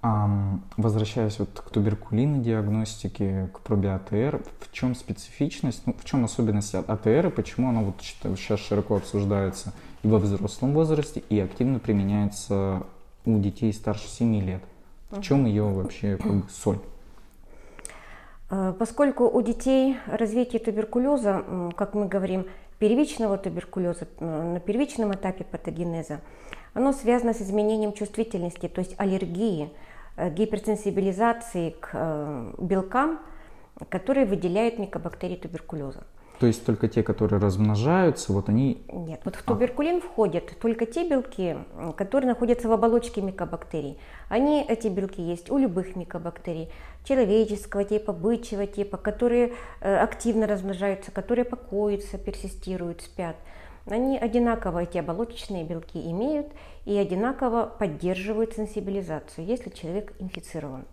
Возвращаясь 0.00 1.40
вот 1.40 1.50
к 1.50 1.70
туберкулинной 1.70 2.38
диагностике, 2.38 3.50
к 3.52 3.60
пробе 3.60 3.90
АТР, 3.90 4.40
в 4.60 4.72
чем 4.72 4.94
специфичность, 4.94 5.82
ну, 5.86 5.94
в 5.98 6.04
чем 6.04 6.24
особенность 6.24 6.74
АТР 6.74 7.26
и 7.26 7.30
почему 7.30 7.70
она 7.70 7.80
вот 7.80 7.96
сейчас 8.00 8.60
широко 8.60 8.96
обсуждается 8.96 9.72
и 10.04 10.08
во 10.08 10.18
взрослом 10.18 10.72
возрасте, 10.72 11.22
и 11.28 11.40
активно 11.40 11.80
применяется 11.80 12.84
у 13.24 13.38
детей 13.38 13.72
старше 13.72 14.06
7 14.06 14.40
лет? 14.40 14.62
В 15.10 15.20
чем 15.20 15.46
ее 15.46 15.64
вообще 15.64 16.16
как 16.16 16.32
бы, 16.32 16.42
соль? 16.48 16.78
А, 18.50 18.72
поскольку 18.74 19.28
у 19.28 19.42
детей 19.42 19.96
развитие 20.06 20.60
туберкулеза, 20.60 21.72
как 21.76 21.94
мы 21.94 22.06
говорим, 22.06 22.46
первичного 22.78 23.36
туберкулеза, 23.36 24.06
на 24.20 24.60
первичном 24.60 25.12
этапе 25.12 25.42
патогенеза, 25.42 26.20
оно 26.72 26.92
связано 26.92 27.34
с 27.34 27.42
изменением 27.42 27.92
чувствительности, 27.92 28.68
то 28.68 28.80
есть 28.80 28.94
аллергии, 28.98 29.64
э, 29.64 29.87
гиперсенсибилизации 30.30 31.70
к 31.70 31.90
э, 31.92 32.54
белкам, 32.58 33.20
которые 33.88 34.26
выделяют 34.26 34.78
микобактерии 34.78 35.36
туберкулеза. 35.36 36.04
То 36.38 36.46
есть 36.46 36.64
только 36.64 36.86
те, 36.86 37.02
которые 37.02 37.40
размножаются, 37.40 38.32
вот 38.32 38.48
они... 38.48 38.84
Нет, 38.92 39.20
вот 39.24 39.34
в 39.34 39.40
а. 39.40 39.44
туберкулин 39.44 39.96
а. 39.96 40.00
входят 40.00 40.56
только 40.60 40.86
те 40.86 41.08
белки, 41.08 41.56
которые 41.96 42.28
находятся 42.28 42.68
в 42.68 42.72
оболочке 42.72 43.20
микобактерий. 43.20 43.98
Они, 44.28 44.64
эти 44.66 44.86
белки 44.86 45.20
есть 45.20 45.50
у 45.50 45.58
любых 45.58 45.96
микобактерий, 45.96 46.68
человеческого 47.04 47.82
типа, 47.82 48.12
бычьего 48.12 48.66
типа, 48.66 48.98
которые 48.98 49.54
э, 49.80 49.96
активно 49.96 50.46
размножаются, 50.46 51.10
которые 51.10 51.44
покоятся, 51.44 52.18
персистируют, 52.18 53.02
спят. 53.02 53.36
Они 53.86 54.18
одинаково, 54.18 54.82
эти 54.82 54.98
оболочечные 54.98 55.64
белки 55.64 55.98
имеют 56.10 56.46
и 56.88 56.96
одинаково 56.96 57.66
поддерживают 57.66 58.54
сенсибилизацию, 58.54 59.44
если 59.44 59.68
человек 59.68 60.14
инфицирован. 60.20 60.86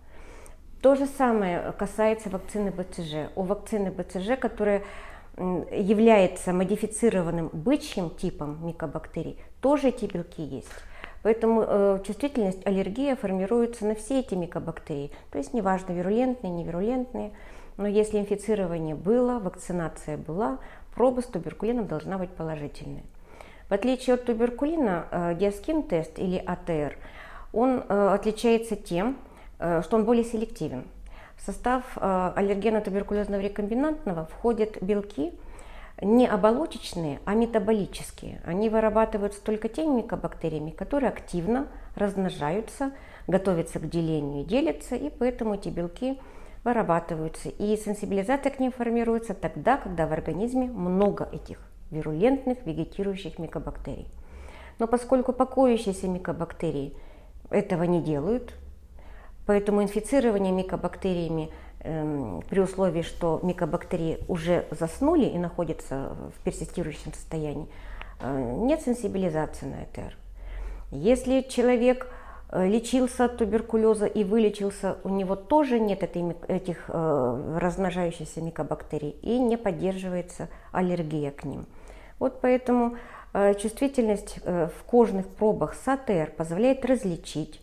То 0.82 0.96
же 0.96 1.06
самое 1.06 1.72
касается 1.72 2.30
вакцины 2.30 2.70
БЦЖ. 2.70 3.32
У 3.36 3.44
вакцины 3.44 3.92
БЦЖ, 3.92 4.38
которая 4.38 4.84
является 5.38 6.52
модифицированным 6.52 7.50
бычьим 7.54 8.10
типом 8.10 8.68
микобактерий, 8.68 9.40
тоже 9.62 9.88
эти 9.88 10.04
белки 10.06 10.44
есть. 10.44 10.68
Поэтому 11.24 11.64
э, 11.66 12.00
чувствительность, 12.06 12.68
аллергия 12.68 13.16
формируется 13.16 13.86
на 13.86 13.96
все 13.96 14.20
эти 14.20 14.36
микобактерии. 14.36 15.12
То 15.32 15.38
есть 15.38 15.54
неважно, 15.54 15.94
вирулентные, 15.94 16.52
невирулентные, 16.52 17.32
но 17.78 17.88
если 17.88 18.20
инфицирование 18.20 18.96
было, 18.96 19.40
вакцинация 19.40 20.18
была, 20.18 20.60
проба 20.94 21.22
с 21.22 21.26
туберкулином 21.26 21.88
должна 21.88 22.18
быть 22.18 22.32
положительной. 22.32 23.06
В 23.70 23.74
отличие 23.74 24.14
от 24.14 24.26
туберкулина, 24.26 25.08
э, 25.10 25.36
диаскин-тест 25.40 26.20
или 26.20 26.38
АТР, 26.38 26.98
он 27.52 27.84
э, 27.88 28.10
отличается 28.14 28.76
тем, 28.76 29.18
э, 29.58 29.82
что 29.82 29.98
он 29.98 30.06
более 30.06 30.24
селективен. 30.24 30.86
В 31.36 31.42
состав 31.42 31.84
аллергена 31.98 32.80
туберкулезного 32.80 33.42
рекомбинантного 33.42 34.26
входят 34.26 34.82
белки 34.82 35.34
не 36.02 36.28
оболочечные, 36.28 37.20
а 37.26 37.34
метаболические. 37.34 38.42
Они 38.46 38.70
вырабатываются 38.70 39.44
только 39.44 39.68
теми 39.68 39.98
микобактериями, 39.98 40.72
которые 40.72 41.10
активно 41.10 41.68
размножаются, 41.96 42.92
готовятся 43.28 43.80
к 43.80 43.90
делению, 43.90 44.46
делятся, 44.46 44.96
и 44.96 45.10
поэтому 45.10 45.56
эти 45.56 45.68
белки 45.68 46.20
вырабатываются. 46.64 47.50
И 47.50 47.76
сенсибилизация 47.76 48.52
к 48.52 48.60
ним 48.60 48.72
формируется 48.72 49.34
тогда, 49.34 49.76
когда 49.78 50.08
в 50.08 50.14
организме 50.14 50.68
много 50.68 51.28
этих 51.32 51.60
вирулентных 51.92 52.66
вегетирующих 52.66 53.40
микобактерий. 53.40 54.08
Но 54.80 54.88
поскольку 54.88 55.34
покоящиеся 55.34 56.08
микобактерии 56.08 56.94
этого 57.50 57.84
не 57.84 58.02
делают, 58.02 58.54
Поэтому 59.46 59.84
инфицирование 59.84 60.52
микобактериями 60.52 61.52
э, 61.80 62.42
при 62.50 62.60
условии, 62.60 63.04
что 63.04 63.40
микобактерии 63.44 64.20
уже 64.28 64.66
заснули 64.72 65.26
и 65.26 65.38
находятся 65.38 66.16
в 66.36 66.44
персистирующем 66.44 67.14
состоянии, 67.14 67.68
э, 68.20 68.56
нет 68.62 68.82
сенсибилизации 68.82 69.68
на 69.68 69.84
ЭТР. 69.84 70.18
Если 70.92 71.42
человек 71.42 72.08
лечился 72.64 73.26
от 73.26 73.38
туберкулеза 73.38 74.06
и 74.06 74.24
вылечился, 74.24 74.98
у 75.04 75.10
него 75.10 75.36
тоже 75.36 75.80
нет 75.80 76.04
этой, 76.04 76.36
этих 76.48 76.86
э, 76.88 77.58
размножающихся 77.60 78.42
микобактерий 78.42 79.16
и 79.22 79.40
не 79.40 79.58
поддерживается 79.58 80.50
аллергия 80.72 81.32
к 81.32 81.44
ним. 81.44 81.66
Вот 82.20 82.40
поэтому 82.42 82.96
э, 83.34 83.54
чувствительность 83.56 84.40
э, 84.44 84.68
в 84.68 84.84
кожных 84.84 85.28
пробах 85.28 85.74
с 85.74 85.88
АТР 85.88 86.32
позволяет 86.38 86.86
различить 86.86 87.62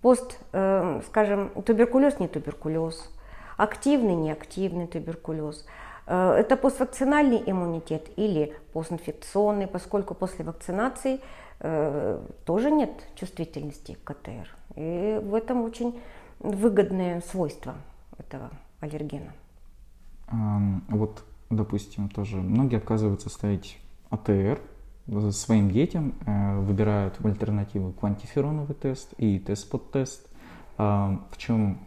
Пост, 0.00 0.38
э, 0.52 1.00
скажем, 1.08 1.50
туберкулез, 1.64 2.20
не 2.20 2.28
туберкулез, 2.28 3.10
активный, 3.56 4.14
неактивный 4.14 4.86
туберкулез. 4.86 5.66
Э, 6.06 6.34
это 6.38 6.56
поствакцинальный 6.56 7.42
иммунитет 7.44 8.06
или 8.16 8.54
постинфекционный, 8.72 9.66
поскольку 9.66 10.14
после 10.14 10.44
вакцинации 10.44 11.16
э, 11.16 11.20
тоже 11.58 12.70
нет 12.70 12.90
чувствительности 13.14 13.96
к 14.04 14.14
КТР. 14.14 14.48
И 14.76 15.20
в 15.22 15.34
этом 15.34 15.62
очень 15.62 15.98
выгодное 16.38 17.20
свойство 17.20 17.74
этого 18.16 18.50
аллергена. 18.80 19.32
Вот, 20.88 21.24
допустим, 21.50 22.08
тоже 22.08 22.36
многие 22.36 22.76
отказываются 22.76 23.28
ставить 23.28 23.78
АТР 24.10 24.60
своим 25.30 25.70
детям, 25.70 26.14
э, 26.26 26.58
выбирают 26.60 27.18
в 27.18 27.26
альтернативу 27.26 27.92
квантифероновый 27.92 28.74
тест 28.74 29.14
и 29.16 29.38
тест 29.38 29.68
под 29.70 29.90
тест. 29.90 30.28
В 30.76 31.36
чем 31.38 31.78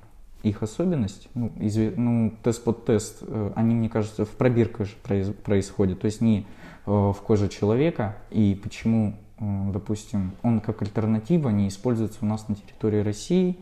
их 0.44 0.64
особенность? 0.64 1.30
Ну, 1.34 1.52
изв... 1.60 1.96
ну 1.98 2.34
тест 2.44 2.64
под 2.64 2.86
тест, 2.86 3.20
э, 3.22 3.52
они, 3.56 3.76
мне 3.76 3.90
кажется, 3.90 4.26
в 4.26 4.32
пробирках 4.32 4.88
же 4.88 4.96
происходят, 5.34 6.02
то 6.02 6.06
есть 6.06 6.20
не 6.20 6.40
э, 6.40 6.92
в 6.92 7.16
коже 7.24 7.48
человека. 7.48 8.18
И 8.32 8.60
почему, 8.62 9.16
допустим, 9.42 10.34
он 10.44 10.60
как 10.60 10.84
альтернатива 10.84 11.50
не 11.50 11.68
используется 11.68 12.20
у 12.22 12.26
нас 12.26 12.48
на 12.48 12.56
территории 12.56 13.00
России, 13.00 13.58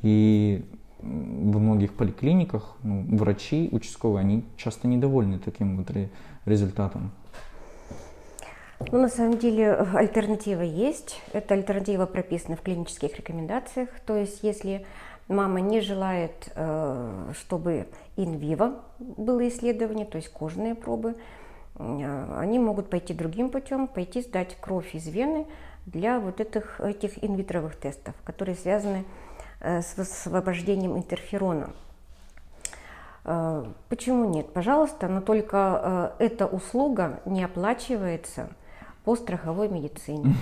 и 0.00 0.64
во 1.00 1.58
многих 1.60 1.94
поликлиниках 1.94 2.76
ну, 2.82 3.04
врачи 3.16 3.68
участковые, 3.70 4.20
они 4.20 4.44
часто 4.56 4.88
недовольны 4.88 5.38
таким 5.38 5.76
вот 5.76 5.90
результатом. 6.46 7.12
Ну, 8.90 9.02
на 9.02 9.08
самом 9.08 9.38
деле 9.38 9.72
альтернатива 9.72 10.62
есть. 10.62 11.20
Эта 11.32 11.54
альтернатива 11.54 12.06
прописана 12.06 12.56
в 12.56 12.62
клинических 12.62 13.16
рекомендациях. 13.16 13.90
То 14.06 14.16
есть, 14.16 14.42
если 14.42 14.86
мама 15.26 15.60
не 15.60 15.80
желает, 15.80 16.50
э, 16.54 17.32
чтобы 17.38 17.88
инвиво 18.16 18.80
было 18.98 19.46
исследование, 19.48 20.06
то 20.06 20.16
есть 20.16 20.28
кожные 20.30 20.74
пробы, 20.74 21.10
э, 21.10 21.37
они 21.78 22.58
могут 22.58 22.90
пойти 22.90 23.14
другим 23.14 23.50
путем, 23.50 23.86
пойти 23.86 24.22
сдать 24.22 24.56
кровь 24.60 24.94
из 24.94 25.06
вены 25.08 25.46
для 25.86 26.20
вот 26.20 26.40
этих, 26.40 26.80
этих 26.80 27.22
инвитровых 27.24 27.76
тестов, 27.76 28.14
которые 28.24 28.56
связаны 28.56 29.04
Э, 29.60 29.82
с 29.82 29.98
освобождением 29.98 30.96
интерферона. 30.96 31.70
Э, 33.24 33.64
почему 33.88 34.28
нет? 34.30 34.52
Пожалуйста, 34.52 35.08
но 35.08 35.20
только 35.20 36.14
э, 36.18 36.26
эта 36.26 36.46
услуга 36.46 37.20
не 37.24 37.42
оплачивается 37.42 38.50
по 39.04 39.16
страховой 39.16 39.68
медицине. 39.68 40.36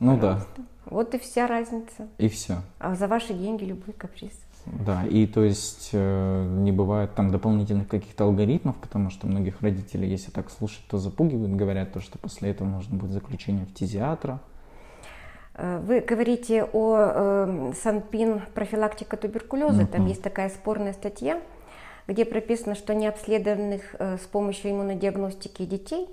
Ну 0.00 0.18
да. 0.18 0.40
Вот 0.86 1.14
и 1.14 1.18
вся 1.18 1.46
разница. 1.46 2.08
И 2.16 2.28
все. 2.28 2.56
А 2.78 2.94
за 2.94 3.06
ваши 3.06 3.34
деньги 3.34 3.64
любой 3.64 3.92
каприз. 3.92 4.32
Да, 4.66 5.04
и 5.06 5.26
то 5.26 5.44
есть 5.44 5.92
не 5.92 6.72
бывает 6.72 7.14
там 7.14 7.30
дополнительных 7.30 7.86
каких-то 7.86 8.24
алгоритмов, 8.24 8.76
потому 8.76 9.10
что 9.10 9.26
многих 9.26 9.62
родителей, 9.62 10.08
если 10.08 10.32
так 10.32 10.50
слушать, 10.50 10.82
то 10.88 10.98
запугивают, 10.98 11.54
говорят 11.54 11.92
то, 11.92 12.00
что 12.00 12.18
после 12.18 12.50
этого 12.50 12.66
можно 12.66 12.96
будет 12.96 13.12
заключение 13.12 13.64
в 13.64 13.70
фтизиатра. 13.70 14.40
Э, 15.54 15.78
вы 15.78 16.00
говорите 16.00 16.64
о 16.64 16.96
э, 16.98 17.72
Санпин 17.82 18.42
профилактика 18.54 19.16
туберкулеза. 19.16 19.82
Mm-hmm. 19.82 19.92
Там 19.92 20.06
есть 20.06 20.22
такая 20.22 20.48
спорная 20.50 20.92
статья, 20.92 21.40
где 22.06 22.24
прописано, 22.24 22.74
что 22.74 22.94
необследованных 22.94 23.94
э, 23.98 24.18
с 24.18 24.26
помощью 24.26 24.72
иммунодиагностики 24.72 25.64
детей, 25.64 26.08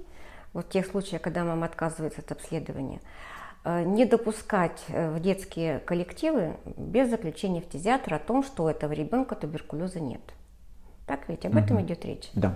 вот 0.54 0.68
в 0.68 0.70
тех 0.70 0.86
случаях, 0.86 1.22
когда 1.22 1.44
мама 1.44 1.66
отказывается 1.66 2.22
от 2.22 2.32
обследования, 2.32 3.00
э, 3.00 3.33
не 3.66 4.06
допускать 4.06 4.84
э, 4.90 5.10
в 5.12 5.20
детские 5.22 5.80
коллективы 5.80 6.58
без 6.76 7.10
заключения 7.10 7.62
фтизиатра 7.62 8.18
о 8.18 8.20
том, 8.20 8.44
что 8.44 8.66
у 8.66 8.68
этого 8.68 8.92
ребенка 8.92 9.36
туберкулеза 9.36 10.00
нет. 10.00 10.22
Так 11.06 11.30
ведь 11.30 11.46
об 11.46 11.56
mm-hmm. 11.56 11.64
этом 11.64 11.82
идет 11.82 12.06
речь? 12.06 12.30
Да. 12.34 12.56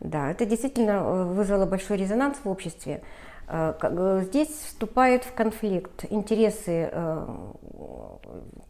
Да, 0.00 0.30
это 0.30 0.44
действительно 0.46 0.92
э, 0.92 1.24
вызвало 1.24 1.66
большой 1.66 1.98
резонанс 1.98 2.38
в 2.42 2.48
обществе. 2.48 3.02
Э, 3.46 3.74
э, 3.80 4.22
здесь 4.24 4.48
вступают 4.48 5.24
в 5.24 5.32
конфликт 5.34 6.04
интересы 6.10 6.90
э, 6.90 7.26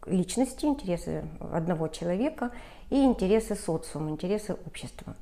личности, 0.05 0.65
интересы 0.65 1.23
одного 1.51 1.87
человека 1.87 2.51
и 2.89 3.03
интересы 3.03 3.55
социума, 3.55 4.11
интересы 4.11 4.55
общества. 4.67 5.15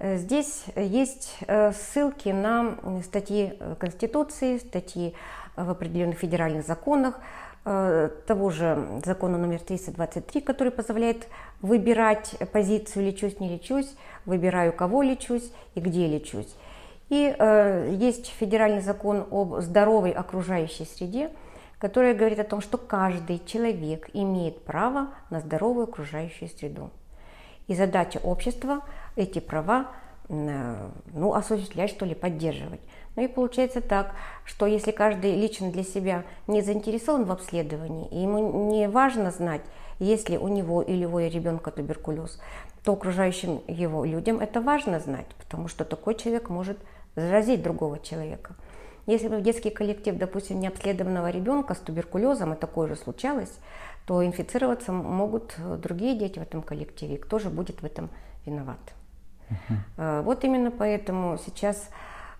Здесь 0.00 0.64
есть 0.76 1.38
ссылки 1.72 2.28
на 2.30 2.76
статьи 3.02 3.58
Конституции, 3.78 4.58
статьи 4.58 5.14
в 5.56 5.70
определенных 5.70 6.18
федеральных 6.18 6.66
законах, 6.66 7.20
того 7.64 8.50
же 8.50 9.00
закона 9.04 9.38
номер 9.38 9.60
323, 9.60 10.40
который 10.42 10.70
позволяет 10.70 11.28
выбирать 11.62 12.34
позицию 12.52 13.06
«лечусь, 13.06 13.40
не 13.40 13.48
лечусь», 13.48 13.94
«выбираю, 14.26 14.72
кого 14.72 15.02
лечусь» 15.02 15.50
и 15.74 15.80
«где 15.80 16.06
лечусь». 16.06 16.54
И 17.08 17.34
э, 17.38 17.94
есть 17.98 18.26
федеральный 18.26 18.80
закон 18.80 19.26
об 19.30 19.60
здоровой 19.60 20.10
окружающей 20.10 20.84
среде, 20.84 21.30
который 21.78 22.14
говорит 22.14 22.38
о 22.38 22.44
том, 22.44 22.60
что 22.60 22.78
каждый 22.78 23.40
человек 23.44 24.08
имеет 24.14 24.64
право 24.64 25.08
на 25.30 25.40
здоровую 25.40 25.84
окружающую 25.84 26.48
среду. 26.48 26.90
И 27.66 27.74
задача 27.74 28.18
общества 28.18 28.80
эти 29.16 29.38
права 29.38 29.88
э, 30.28 30.88
ну, 31.12 31.34
осуществлять, 31.34 31.90
что 31.90 32.04
ли, 32.06 32.14
поддерживать. 32.14 32.80
Ну 33.16 33.22
и 33.22 33.28
получается 33.28 33.80
так, 33.80 34.14
что 34.44 34.66
если 34.66 34.90
каждый 34.90 35.36
лично 35.36 35.70
для 35.70 35.84
себя 35.84 36.24
не 36.46 36.62
заинтересован 36.62 37.24
в 37.24 37.32
обследовании, 37.32 38.08
и 38.10 38.18
ему 38.18 38.68
не 38.68 38.88
важно 38.88 39.30
знать, 39.30 39.62
есть 40.00 40.28
ли 40.28 40.36
у 40.36 40.48
него 40.48 40.82
или 40.82 41.04
у 41.04 41.18
ребенка 41.18 41.70
туберкулез, 41.70 42.40
то 42.82 42.92
окружающим 42.92 43.60
его 43.68 44.04
людям 44.04 44.40
это 44.40 44.60
важно 44.60 44.98
знать, 44.98 45.26
потому 45.38 45.68
что 45.68 45.84
такой 45.84 46.16
человек 46.16 46.50
может 46.50 46.78
заразить 47.14 47.62
другого 47.62 48.00
человека. 48.00 48.56
Если 49.06 49.28
бы 49.28 49.36
в 49.36 49.42
детский 49.42 49.70
коллектив, 49.70 50.16
допустим, 50.16 50.60
необследованного 50.60 51.30
ребенка 51.30 51.74
с 51.74 51.78
туберкулезом, 51.78 52.54
и 52.54 52.56
такое 52.56 52.88
же 52.88 52.96
случалось, 52.96 53.52
то 54.06 54.24
инфицироваться 54.24 54.92
могут 54.92 55.54
другие 55.78 56.18
дети 56.18 56.38
в 56.38 56.42
этом 56.42 56.62
коллективе, 56.62 57.18
кто 57.18 57.38
же 57.38 57.50
будет 57.50 57.82
в 57.82 57.84
этом 57.84 58.10
виноват. 58.44 58.80
Uh-huh. 59.50 60.22
Вот 60.22 60.44
именно 60.44 60.70
поэтому 60.70 61.38
сейчас 61.44 61.90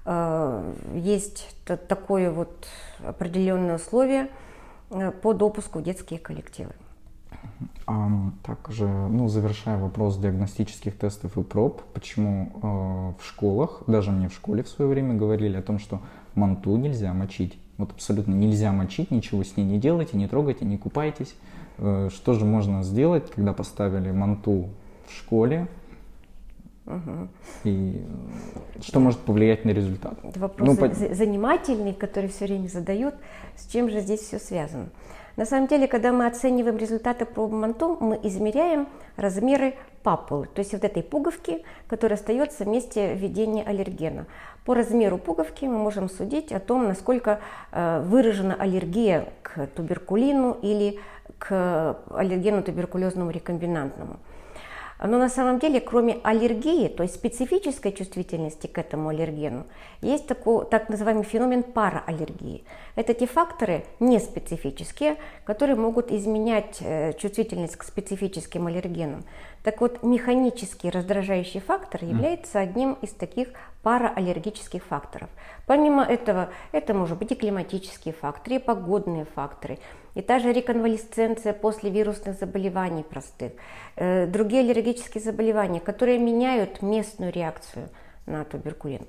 э, 0.05 0.75
есть 0.95 1.57
такое 1.89 2.31
вот 2.31 2.67
определенное 3.07 3.77
условие 3.77 4.29
э, 4.91 5.11
по 5.11 5.33
допуску 5.33 5.81
в 5.81 5.83
детские 5.83 6.19
коллективы. 6.19 6.73
Также, 8.43 8.87
ну, 8.87 9.29
завершая 9.29 9.79
вопрос 9.79 10.17
диагностических 10.17 10.97
тестов 10.97 11.37
и 11.37 11.43
проб, 11.43 11.83
почему 11.93 12.51
э, 12.55 13.23
в 13.23 13.27
школах, 13.27 13.83
даже 13.87 14.11
мне 14.11 14.29
в 14.29 14.35
школе 14.35 14.63
в 14.63 14.69
свое 14.69 14.91
время 14.91 15.15
говорили 15.15 15.57
о 15.57 15.63
том, 15.63 15.79
что 15.79 16.01
манту 16.35 16.77
нельзя 16.77 17.13
мочить. 17.13 17.59
Вот 17.77 17.91
абсолютно 17.91 18.33
нельзя 18.33 18.73
мочить, 18.73 19.11
ничего 19.11 19.45
с 19.45 19.57
ней 19.57 19.65
не 19.65 19.79
делайте, 19.79 20.17
не 20.17 20.29
трогайте, 20.29 20.65
не 20.65 20.79
купайтесь. 20.79 21.35
Э, 21.79 22.09
что 22.13 22.33
же 22.33 22.47
можно 22.47 22.83
сделать, 22.83 23.31
когда 23.31 23.53
поставили 23.53 24.11
манту 24.11 24.71
в 25.07 25.13
школе? 25.13 25.69
Угу. 26.87 27.29
И 27.65 28.05
что 28.83 29.01
может 29.01 29.21
повлиять 29.21 29.65
на 29.65 29.71
результат? 29.71 30.19
Это 30.23 30.39
вопрос 30.39 30.69
ну, 30.69 30.77
по... 30.77 30.93
занимательный, 30.93 31.95
который 31.95 32.29
все 32.29 32.45
время 32.45 32.69
задают. 32.69 33.15
С 33.57 33.67
чем 33.67 33.89
же 33.89 34.01
здесь 34.01 34.21
все 34.21 34.39
связано? 34.39 34.89
На 35.37 35.47
самом 35.47 35.67
деле, 35.67 35.89
когда 35.89 36.13
мы 36.13 36.27
оцениваем 36.27 36.77
результаты 36.77 37.25
пробы 37.25 37.57
Манто, 37.57 37.97
мы 37.99 38.21
измеряем 38.23 38.87
размеры 39.17 39.75
папулы, 40.05 40.47
то 40.55 40.61
есть 40.61 40.73
вот 40.73 40.85
этой 40.85 41.03
пуговки, 41.03 41.65
которая 41.89 42.19
остается 42.19 42.65
в 42.65 42.69
месте 42.69 43.15
введения 43.15 43.65
аллергена. 43.65 44.27
По 44.65 44.75
размеру 44.75 45.19
пуговки 45.19 45.65
мы 45.65 45.79
можем 45.79 46.09
судить 46.09 46.53
о 46.53 46.61
том, 46.61 46.87
насколько 46.87 47.41
э, 47.73 48.03
выражена 48.07 48.55
аллергия 48.55 49.29
к 49.43 49.67
туберкулину 49.69 50.59
или 50.63 51.01
к 51.39 51.99
аллергену 52.11 52.63
туберкулезному 52.63 53.31
рекомбинантному. 53.31 54.19
Но 55.07 55.19
на 55.19 55.29
самом 55.29 55.59
деле, 55.59 55.81
кроме 55.81 56.19
аллергии, 56.23 56.89
то 56.89 57.03
есть 57.03 57.17
специфической 57.17 57.93
чувствительности 57.93 58.67
к 58.67 58.79
этому 58.79 59.11
аллергену, 59.11 59.67
есть 60.01 60.27
такой, 60.27 60.65
так 60.65 60.89
называемый 60.89 61.25
феномен 61.25 61.63
парааллергии. 61.63 62.65
Это 62.97 63.13
те 63.13 63.27
факторы 63.27 63.85
неспецифические, 64.01 65.17
которые 65.45 65.77
могут 65.77 66.11
изменять 66.11 66.79
э, 66.81 67.13
чувствительность 67.19 67.77
к 67.77 67.83
специфическим 67.83 68.67
аллергенам. 68.67 69.25
Так 69.63 69.83
вот, 69.83 70.03
механический 70.03 70.89
раздражающий 70.89 71.61
фактор 71.61 72.03
является 72.03 72.61
одним 72.61 72.95
из 73.03 73.11
таких 73.11 73.49
парааллергических 73.83 74.83
факторов. 74.83 75.29
Помимо 75.67 76.03
этого, 76.03 76.49
это 76.73 76.95
может 76.95 77.19
быть 77.19 77.33
и 77.33 77.35
климатические 77.35 78.15
факторы, 78.15 78.57
и 78.57 78.59
погодные 78.59 79.27
факторы, 79.27 79.79
и 80.15 80.23
та 80.23 80.39
же 80.39 80.53
реконвалесценция 80.53 81.53
после 81.53 81.91
вирусных 81.91 82.39
заболеваний 82.39 83.03
простых, 83.03 83.53
э, 83.97 84.27
другие 84.27 84.63
аллергические 84.63 85.23
заболевания, 85.23 85.81
которые 85.81 86.19
меняют 86.19 86.83
местную 86.83 87.33
реакцию 87.33 87.89
на 88.27 88.45
туберкулин. 88.45 89.07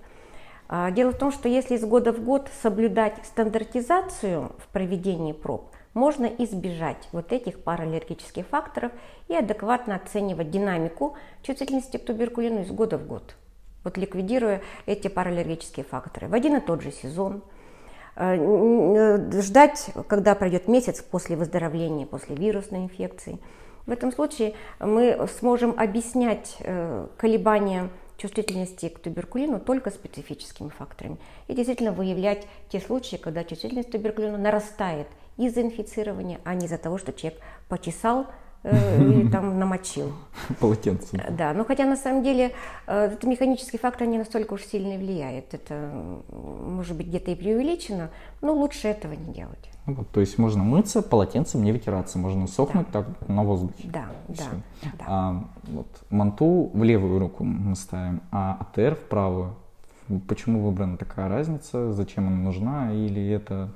А, 0.67 0.89
дело 0.91 1.11
в 1.11 1.17
том, 1.17 1.31
что 1.31 1.47
если 1.47 1.75
из 1.75 1.85
года 1.85 2.11
в 2.11 2.23
год 2.23 2.49
соблюдать 2.61 3.13
стандартизацию 3.23 4.51
в 4.57 4.67
проведении 4.73 5.31
проб, 5.31 5.69
можно 5.93 6.25
избежать 6.25 7.07
вот 7.11 7.31
этих 7.31 7.63
параллергических 7.63 8.45
факторов 8.47 8.91
и 9.27 9.35
адекватно 9.35 9.95
оценивать 9.95 10.49
динамику 10.49 11.15
чувствительности 11.43 11.97
к 11.97 12.05
туберкулину 12.05 12.63
из 12.63 12.71
года 12.71 12.97
в 12.97 13.05
год, 13.05 13.35
вот 13.83 13.95
ликвидируя 13.97 14.61
эти 14.87 15.07
параллергические 15.07 15.85
факторы 15.85 16.27
в 16.27 16.33
один 16.33 16.55
и 16.55 16.59
тот 16.59 16.81
же 16.81 16.91
сезон– 16.91 17.43
ждать, 18.15 19.89
когда 20.07 20.35
пройдет 20.35 20.67
месяц 20.67 21.01
после 21.01 21.35
выздоровления, 21.35 22.05
после 22.05 22.35
вирусной 22.35 22.81
инфекции. 22.83 23.39
В 23.85 23.91
этом 23.91 24.11
случае 24.11 24.53
мы 24.79 25.27
сможем 25.39 25.75
объяснять 25.77 26.57
колебания 27.17 27.89
чувствительности 28.17 28.87
к 28.89 28.99
туберкулину 28.99 29.59
только 29.59 29.91
специфическими 29.91 30.69
факторами. 30.69 31.17
И 31.47 31.53
действительно 31.53 31.91
выявлять 31.91 32.47
те 32.69 32.79
случаи, 32.79 33.17
когда 33.17 33.43
чувствительность 33.43 33.89
к 33.89 33.91
туберкулину 33.91 34.37
нарастает 34.37 35.07
из-за 35.35 35.61
инфицирования, 35.61 36.39
а 36.45 36.55
не 36.55 36.65
из-за 36.65 36.77
того, 36.77 36.97
что 36.97 37.11
человек 37.11 37.41
почесал 37.67 38.27
э, 38.65 39.01
или 39.01 39.29
там 39.31 39.59
намочил. 39.59 40.11
Полотенце. 40.59 41.23
Да, 41.29 41.53
но 41.53 41.63
хотя 41.63 41.85
на 41.85 41.95
самом 41.95 42.23
деле 42.23 42.51
э, 42.87 43.05
этот 43.05 43.23
механический 43.23 43.77
фактор 43.77 44.07
не 44.07 44.17
настолько 44.17 44.53
уж 44.53 44.63
сильно 44.63 44.97
влияет. 44.97 45.53
Это 45.53 45.89
может 46.31 46.97
быть 46.97 47.07
где-то 47.07 47.31
и 47.31 47.35
преувеличено, 47.35 48.09
но 48.41 48.53
лучше 48.53 48.87
этого 48.87 49.13
не 49.13 49.33
делать. 49.33 49.69
Ну 49.85 49.93
вот, 49.93 50.09
то 50.09 50.19
есть 50.19 50.37
можно 50.39 50.63
мыться, 50.63 51.03
полотенцем 51.03 51.63
не 51.63 51.71
вытираться, 51.71 52.17
можно 52.17 52.47
сохнуть 52.47 52.87
да. 52.91 53.03
так 53.03 53.29
на 53.29 53.43
воздухе. 53.43 53.87
Да, 53.87 54.07
да, 54.27 54.43
да. 54.83 55.05
А, 55.07 55.43
вот, 55.63 55.87
манту 56.09 56.71
в 56.73 56.83
левую 56.83 57.19
руку 57.19 57.43
мы 57.43 57.75
ставим, 57.75 58.21
а 58.31 58.57
АТР 58.61 58.95
в 58.95 59.07
правую. 59.09 59.55
Почему 60.27 60.61
выбрана 60.61 60.97
такая 60.97 61.29
разница? 61.29 61.93
Зачем 61.93 62.27
она 62.27 62.37
нужна? 62.37 62.93
Или 62.93 63.29
это... 63.29 63.69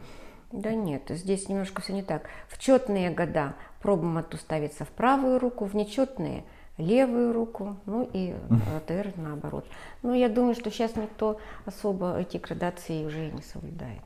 Да 0.51 0.73
нет, 0.73 1.03
здесь 1.09 1.47
немножко 1.47 1.81
все 1.81 1.93
не 1.93 2.01
так. 2.01 2.23
В 2.47 2.57
четные 2.57 3.12
года 3.12 3.53
проба 3.81 4.03
манту 4.03 4.38
ставится 4.38 4.83
в 4.83 4.89
правую 4.89 5.39
руку, 5.39 5.65
в 5.65 5.75
нечетные 5.75 6.43
левую 6.77 7.33
руку, 7.33 7.75
ну 7.85 8.09
и 8.12 8.33
АТР 8.75 9.13
наоборот. 9.17 9.65
Но 10.01 10.15
я 10.15 10.29
думаю, 10.29 10.55
что 10.55 10.71
сейчас 10.71 10.95
никто 10.95 11.39
особо 11.65 12.17
эти 12.17 12.38
градации 12.38 13.05
уже 13.05 13.29
не 13.31 13.41
соблюдает. 13.41 14.01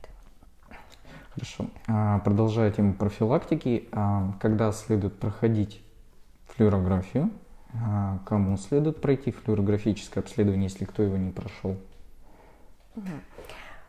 Хорошо. 1.34 1.66
А, 1.88 2.20
продолжая 2.20 2.72
тему 2.72 2.94
профилактики, 2.94 3.88
а, 3.92 4.34
когда 4.40 4.72
следует 4.72 5.18
проходить 5.20 5.82
флюорографию, 6.48 7.32
а, 7.74 8.20
кому 8.26 8.58
следует 8.58 9.02
пройти 9.02 9.32
флюорографическое 9.32 10.24
обследование, 10.24 10.66
если 10.66 10.86
кто 10.86 11.04
его 11.04 11.18
не 11.18 11.32
прошел? 11.32 11.78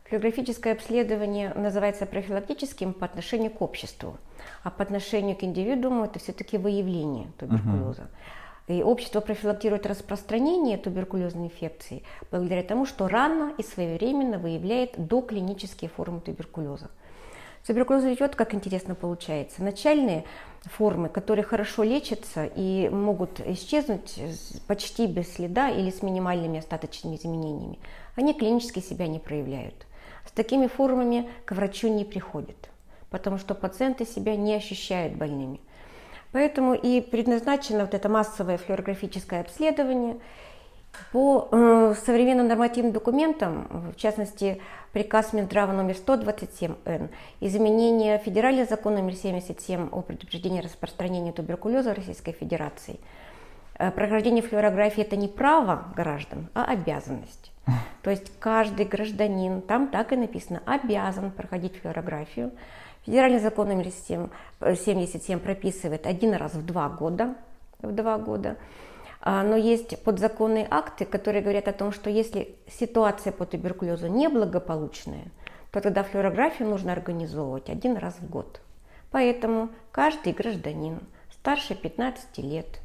Флюорографическое 0.08 0.74
обследование 0.74 1.54
называется 1.54 2.04
профилактическим 2.04 2.92
по 2.92 3.06
отношению 3.06 3.50
к 3.50 3.62
обществу, 3.62 4.18
а 4.62 4.70
по 4.70 4.82
отношению 4.82 5.34
к 5.34 5.44
индивидууму 5.44 6.04
это 6.04 6.18
все-таки 6.18 6.58
выявление 6.58 7.32
туберкулеза. 7.38 8.02
Угу. 8.02 8.74
И 8.76 8.82
общество 8.82 9.20
профилактирует 9.20 9.86
распространение 9.86 10.76
туберкулезной 10.76 11.46
инфекции 11.46 12.02
благодаря 12.30 12.62
тому, 12.62 12.84
что 12.84 13.08
рано 13.08 13.54
и 13.56 13.62
своевременно 13.62 14.38
выявляет 14.38 14.92
доклинические 14.96 15.88
формы 15.88 16.20
туберкулеза. 16.20 16.90
Туберкулез 17.66 18.04
идет, 18.04 18.36
как 18.36 18.52
интересно 18.52 18.94
получается. 18.94 19.62
Начальные 19.62 20.24
формы, 20.64 21.08
которые 21.08 21.44
хорошо 21.44 21.82
лечатся 21.82 22.44
и 22.44 22.90
могут 22.90 23.40
исчезнуть 23.40 24.20
почти 24.66 25.06
без 25.06 25.32
следа 25.32 25.70
или 25.70 25.90
с 25.90 26.02
минимальными 26.02 26.58
остаточными 26.58 27.16
изменениями, 27.16 27.78
они 28.16 28.34
клинически 28.34 28.80
себя 28.80 29.06
не 29.06 29.18
проявляют. 29.18 29.86
С 30.26 30.32
такими 30.32 30.66
формами 30.66 31.28
к 31.44 31.52
врачу 31.52 31.88
не 31.88 32.04
приходят, 32.04 32.70
потому 33.10 33.38
что 33.38 33.54
пациенты 33.54 34.06
себя 34.06 34.36
не 34.36 34.54
ощущают 34.54 35.14
больными. 35.14 35.60
Поэтому 36.32 36.74
и 36.74 37.00
предназначено 37.00 37.80
вот 37.80 37.94
это 37.94 38.08
массовое 38.08 38.58
флюорографическое 38.58 39.40
обследование– 39.40 40.18
по 41.12 41.48
э, 41.50 41.94
современным 42.04 42.48
нормативным 42.48 42.92
документам, 42.92 43.92
в 43.94 43.96
частности, 43.96 44.60
приказ 44.92 45.32
Минздрава 45.32 45.72
номер 45.72 45.94
127Н, 45.94 47.10
изменение 47.40 48.18
федерального 48.18 48.66
закона 48.66 48.96
номер 48.96 49.14
77 49.14 49.88
о 49.90 50.02
предупреждении 50.02 50.60
распространения 50.60 51.32
туберкулеза 51.32 51.92
в 51.92 51.96
Российской 51.96 52.32
Федерации, 52.32 52.98
э, 53.78 53.90
прохождение 53.90 54.42
флюорографии– 54.42 55.02
это 55.04 55.16
не 55.16 55.28
право 55.28 55.92
граждан, 55.96 56.48
а 56.54 56.64
обязанность. 56.64 57.52
То 58.02 58.10
есть 58.10 58.30
каждый 58.38 58.86
гражданин, 58.86 59.62
там 59.62 59.88
так 59.88 60.12
и 60.12 60.16
написано, 60.16 60.62
обязан 60.66 61.30
проходить 61.30 61.80
флюорографию. 61.80 62.52
Федеральный 63.06 63.38
закон 63.38 63.68
номер 63.68 63.90
77 63.90 65.38
прописывает 65.38 66.06
один 66.06 66.34
раз 66.34 66.54
в 66.54 66.64
два 66.64 66.88
года, 66.88 67.34
в 67.80 67.92
два 67.92 68.18
года. 68.18 68.56
А, 69.20 69.42
но 69.42 69.56
есть 69.56 70.02
подзаконные 70.02 70.66
акты, 70.70 71.06
которые 71.06 71.42
говорят 71.42 71.68
о 71.68 71.72
том, 71.72 71.92
что 71.92 72.10
если 72.10 72.54
ситуация 72.68 73.32
по 73.32 73.46
туберкулезу 73.46 74.06
неблагополучная, 74.08 75.24
то 75.70 75.80
тогда 75.80 76.02
флюорографию 76.02 76.68
нужно 76.68 76.92
организовывать 76.92 77.70
один 77.70 77.96
раз 77.96 78.14
в 78.20 78.28
год. 78.28 78.60
Поэтому 79.10 79.70
каждый 79.92 80.32
гражданин 80.34 81.00
старше 81.32 81.74
15 81.74 82.38
лет, 82.38 82.80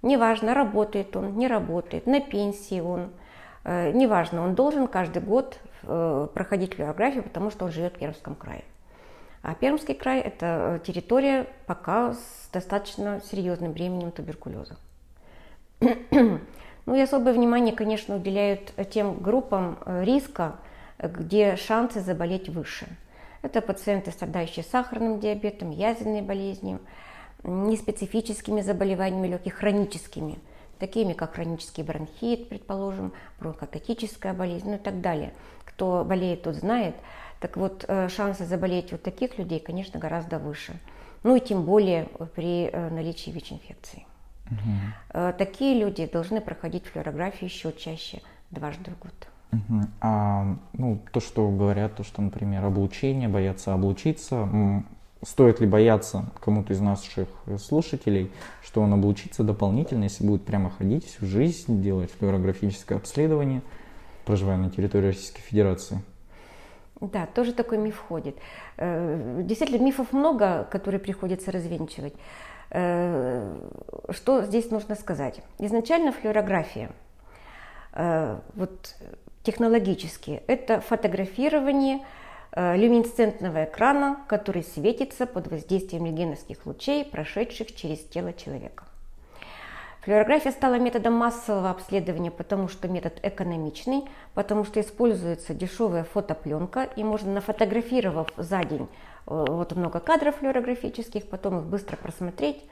неважно, 0.00 0.54
работает 0.54 1.14
он, 1.16 1.36
не 1.36 1.46
работает, 1.46 2.06
на 2.06 2.20
пенсии 2.20 2.80
он, 2.80 3.00
э, 3.00 3.25
неважно, 3.92 4.42
он 4.42 4.54
должен 4.54 4.86
каждый 4.86 5.22
год 5.22 5.58
э, 5.82 6.28
проходить 6.32 6.74
флюорографию, 6.74 7.24
потому 7.24 7.50
что 7.50 7.64
он 7.64 7.72
живет 7.72 7.94
в 7.94 7.98
Пермском 7.98 8.34
крае. 8.34 8.64
А 9.42 9.54
Пермский 9.54 9.94
край– 9.94 10.20
это 10.22 10.80
территория 10.84 11.46
пока 11.66 12.14
с 12.14 12.48
достаточно 12.52 13.20
серьезным 13.30 13.72
бременем 13.72 14.12
туберкулеза. 14.12 14.76
Ну 16.88 16.94
и 16.94 17.00
особое 17.00 17.34
внимание, 17.34 17.74
конечно, 17.74 18.14
уделяют 18.14 18.72
тем 18.90 19.18
группам 19.18 19.76
э, 19.84 20.04
риска, 20.04 20.54
где 20.98 21.56
шансы 21.56 22.00
заболеть 22.00 22.48
выше. 22.48 22.86
Это 23.42 23.60
пациенты, 23.60 24.12
страдающие 24.12 24.64
сахарным 24.64 25.18
диабетом, 25.18 25.70
язвенной 25.70 26.22
болезнью, 26.22 26.78
неспецифическими 27.42 28.60
заболеваниями 28.60 29.26
легких, 29.26 29.54
хроническими, 29.54 30.38
такими 30.78 31.12
как 31.12 31.34
хронический 31.34 31.82
бронхит, 31.82 32.48
предположим, 32.48 33.12
бронхокотическая 33.40 34.34
болезнь, 34.34 34.68
ну 34.68 34.76
и 34.76 34.78
так 34.78 35.00
далее. 35.00 35.32
Кто 35.64 36.04
болеет, 36.04 36.42
тот 36.42 36.56
знает. 36.56 36.96
Так 37.40 37.56
вот, 37.56 37.84
э, 37.86 38.08
шансы 38.08 38.44
заболеть 38.44 38.92
у 38.92 38.98
таких 38.98 39.38
людей, 39.38 39.60
конечно, 39.60 40.00
гораздо 40.00 40.38
выше. 40.38 40.78
Ну 41.22 41.36
и 41.36 41.40
тем 41.40 41.64
более 41.64 42.08
при 42.34 42.70
э, 42.70 42.90
наличии 42.90 43.30
ВИЧ-инфекции. 43.30 44.06
Угу. 44.48 45.32
Такие 45.38 45.76
люди 45.80 46.06
должны 46.06 46.40
проходить 46.40 46.86
флюорографию 46.86 47.50
еще 47.50 47.72
чаще, 47.72 48.22
дважды 48.52 48.92
в 48.92 48.98
год. 49.00 49.28
Угу. 49.52 49.80
А 50.00 50.56
ну, 50.72 51.00
то, 51.12 51.20
что 51.20 51.50
говорят, 51.50 51.96
то, 51.96 52.04
что, 52.04 52.22
например, 52.22 52.64
облучение, 52.64 53.28
боятся 53.28 53.74
облучиться, 53.74 54.48
стоит 55.26 55.60
ли 55.60 55.66
бояться 55.66 56.26
кому-то 56.40 56.72
из 56.72 56.80
наших 56.80 57.28
слушателей, 57.58 58.30
что 58.62 58.80
он 58.80 58.92
облучится 58.92 59.42
дополнительно, 59.42 60.04
если 60.04 60.24
будет 60.24 60.44
прямо 60.44 60.70
ходить 60.70 61.04
всю 61.04 61.26
жизнь, 61.26 61.82
делать 61.82 62.12
флюорографическое 62.12 62.96
обследование, 62.96 63.62
проживая 64.24 64.56
на 64.56 64.70
территории 64.70 65.08
Российской 65.08 65.40
Федерации? 65.42 66.00
Да, 67.00 67.26
тоже 67.26 67.52
такой 67.52 67.78
миф 67.78 67.98
ходит. 67.98 68.36
Э, 68.76 69.42
действительно, 69.42 69.84
мифов 69.84 70.12
много, 70.12 70.66
которые 70.70 71.00
приходится 71.00 71.50
развенчивать. 71.50 72.14
Э, 72.70 73.58
что 74.10 74.42
здесь 74.44 74.70
нужно 74.70 74.94
сказать? 74.94 75.42
Изначально 75.58 76.12
флюорография, 76.12 76.90
э, 77.92 78.38
вот 78.54 78.94
технологически, 79.42 80.42
это 80.46 80.80
фотографирование 80.80 82.00
люминесцентного 82.56 83.64
экрана, 83.64 84.24
который 84.28 84.62
светится 84.62 85.26
под 85.26 85.48
воздействием 85.48 86.06
рентгеновских 86.06 86.64
лучей, 86.64 87.04
прошедших 87.04 87.74
через 87.74 87.98
тело 88.00 88.32
человека. 88.32 88.84
Флюорография 90.00 90.52
стала 90.52 90.78
методом 90.78 91.12
массового 91.12 91.68
обследования, 91.68 92.30
потому 92.30 92.68
что 92.68 92.88
метод 92.88 93.18
экономичный, 93.22 94.04
потому 94.34 94.64
что 94.64 94.80
используется 94.80 95.52
дешевая 95.52 96.04
фотопленка, 96.04 96.88
и 96.96 97.04
можно, 97.04 97.32
нафотографировав 97.32 98.32
за 98.36 98.64
день 98.64 98.88
Э, 99.26 99.44
вот 99.48 99.74
много 99.74 100.00
кадров 100.00 100.36
флюорографических, 100.36 101.28
потом 101.28 101.58
их 101.58 101.64
быстро 101.64 101.96
просмотреть. 101.96 102.64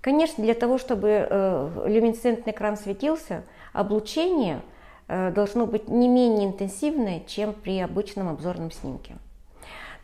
Конечно, 0.00 0.42
для 0.42 0.54
того, 0.54 0.78
чтобы 0.78 1.26
э, 1.28 1.84
люминесцентный 1.86 2.52
экран 2.52 2.76
светился, 2.76 3.44
облучение 3.72 4.56
э, 4.56 4.60
должно 5.08 5.66
быть 5.66 5.88
не 5.88 6.08
менее 6.08 6.48
интенсивное, 6.48 7.22
чем 7.26 7.52
при 7.52 7.80
обычном 7.80 8.28
обзорном 8.28 8.70
снимке. 8.70 9.16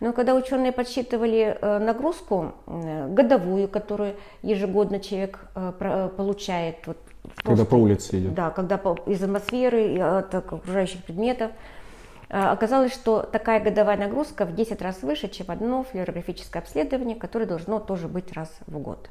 Но 0.01 0.13
когда 0.13 0.35
ученые 0.35 0.71
подсчитывали 0.71 1.59
нагрузку 1.61 2.53
годовую, 2.67 3.69
которую 3.69 4.15
ежегодно 4.43 5.01
человек 5.01 5.41
получает, 6.17 6.87
вот, 6.87 6.99
когда 7.43 7.65
по 7.65 7.75
улице 7.75 8.21
идет, 8.21 8.35
да, 8.35 8.51
когда 8.51 8.77
из 9.07 9.23
атмосферы, 9.23 9.99
от 9.99 10.35
окружающих 10.35 11.03
предметов, 11.05 11.51
Э, 12.29 12.51
оказалось, 12.51 12.93
что 12.93 13.23
такая 13.23 13.63
годовая 13.63 13.97
нагрузка 13.97 14.45
в 14.45 14.55
10 14.55 14.81
раз 14.83 15.03
выше, 15.03 15.29
чем 15.29 15.51
одно 15.51 15.85
флюорографическое 15.85 16.63
обследование, 16.63 17.17
которое 17.17 17.47
должно 17.47 17.81
тоже 17.81 18.09
быть 18.09 18.33
раз 18.33 18.51
в 18.67 18.79
год. 18.79 19.09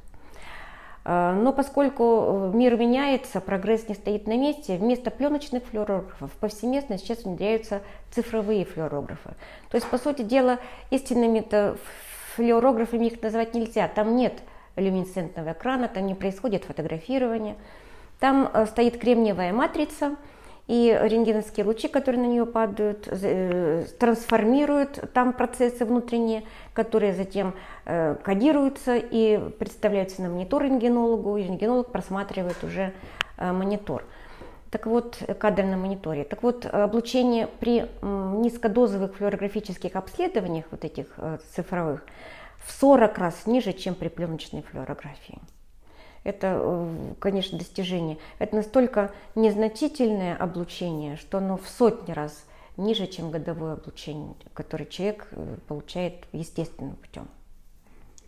Но 1.08 1.54
поскольку 1.56 2.52
мир 2.54 2.76
меняется, 2.76 3.40
прогресс 3.40 3.88
не 3.88 3.96
стоит 3.96 4.28
на 4.28 4.38
месте, 4.38 4.76
вместо 4.76 5.10
пленочных 5.10 5.64
флюорографов 5.64 6.30
повсеместно 6.34 6.98
сейчас 6.98 7.24
внедряются 7.24 7.82
цифровые 8.12 8.66
флюорографы. 8.66 9.30
То 9.70 9.78
есть, 9.78 9.88
по 9.88 9.98
сути 9.98 10.24
дела, 10.24 10.60
истинными-то 10.90 11.78
флюорографами 12.36 13.06
их 13.06 13.22
назвать 13.22 13.54
нельзя. 13.54 13.88
Там 13.88 14.18
нет 14.18 14.34
люминесцентного 14.76 15.54
экрана, 15.54 15.88
там 15.88 16.08
не 16.08 16.14
происходит 16.14 16.66
фотографирование. 16.66 17.56
Там 18.20 18.52
стоит 18.68 18.98
кремниевая 18.98 19.54
матрица– 19.54 20.18
и 20.68 20.98
рентгеновские 21.02 21.66
лучи, 21.66 21.88
которые 21.88 22.22
на 22.22 22.28
нее 22.28 22.46
падают, 22.46 23.08
э, 23.10 23.86
трансформируют 24.00 25.12
там 25.14 25.32
процессы 25.32 25.86
внутренние, 25.86 26.44
которые 26.74 27.14
затем 27.14 27.54
э, 27.86 28.16
кодируются 28.22 28.98
и 28.98 29.38
представляются 29.60 30.22
на 30.22 30.30
монитор 30.30 30.64
рентгенологу, 30.64 31.38
и 31.38 31.44
рентгенолог 31.44 31.92
просматривает 31.92 32.62
уже 32.64 32.94
э, 33.38 33.52
монитор. 33.52 34.04
Так 34.70 34.86
вот, 34.86 35.18
кадр 35.40 35.64
на 35.64 35.78
мониторе. 35.78 36.26
Так 36.26 36.44
вот, 36.44 36.66
облучение 36.66 37.48
при 37.48 37.90
низкодозовых 38.02 39.16
флюорографических 39.16 39.96
обследованиях, 39.96 40.66
вот 40.72 40.84
этих 40.84 41.08
цифровых, 41.56 42.06
в 42.66 42.72
40 42.74 43.18
раз 43.18 43.46
ниже, 43.46 43.72
чем 43.72 43.96
при 43.96 44.10
пленочной 44.10 44.64
флюорографии 44.64 45.40
это, 46.28 46.60
э, 46.62 47.14
конечно, 47.20 47.58
достижение. 47.58 48.18
Это 48.38 48.58
настолько 48.58 49.12
незначительное 49.36 50.36
облучение, 50.36 51.16
что 51.16 51.38
оно 51.38 51.56
в 51.58 51.70
сотни 51.70 52.12
раз 52.12 52.46
ниже, 52.76 53.08
чем 53.08 53.32
годовое 53.32 53.74
облучение, 53.74 54.36
которое 54.54 54.86
человек 54.86 55.30
э, 55.32 55.56
получает 55.68 56.26
естественным 56.34 56.98
путем. 56.98 57.28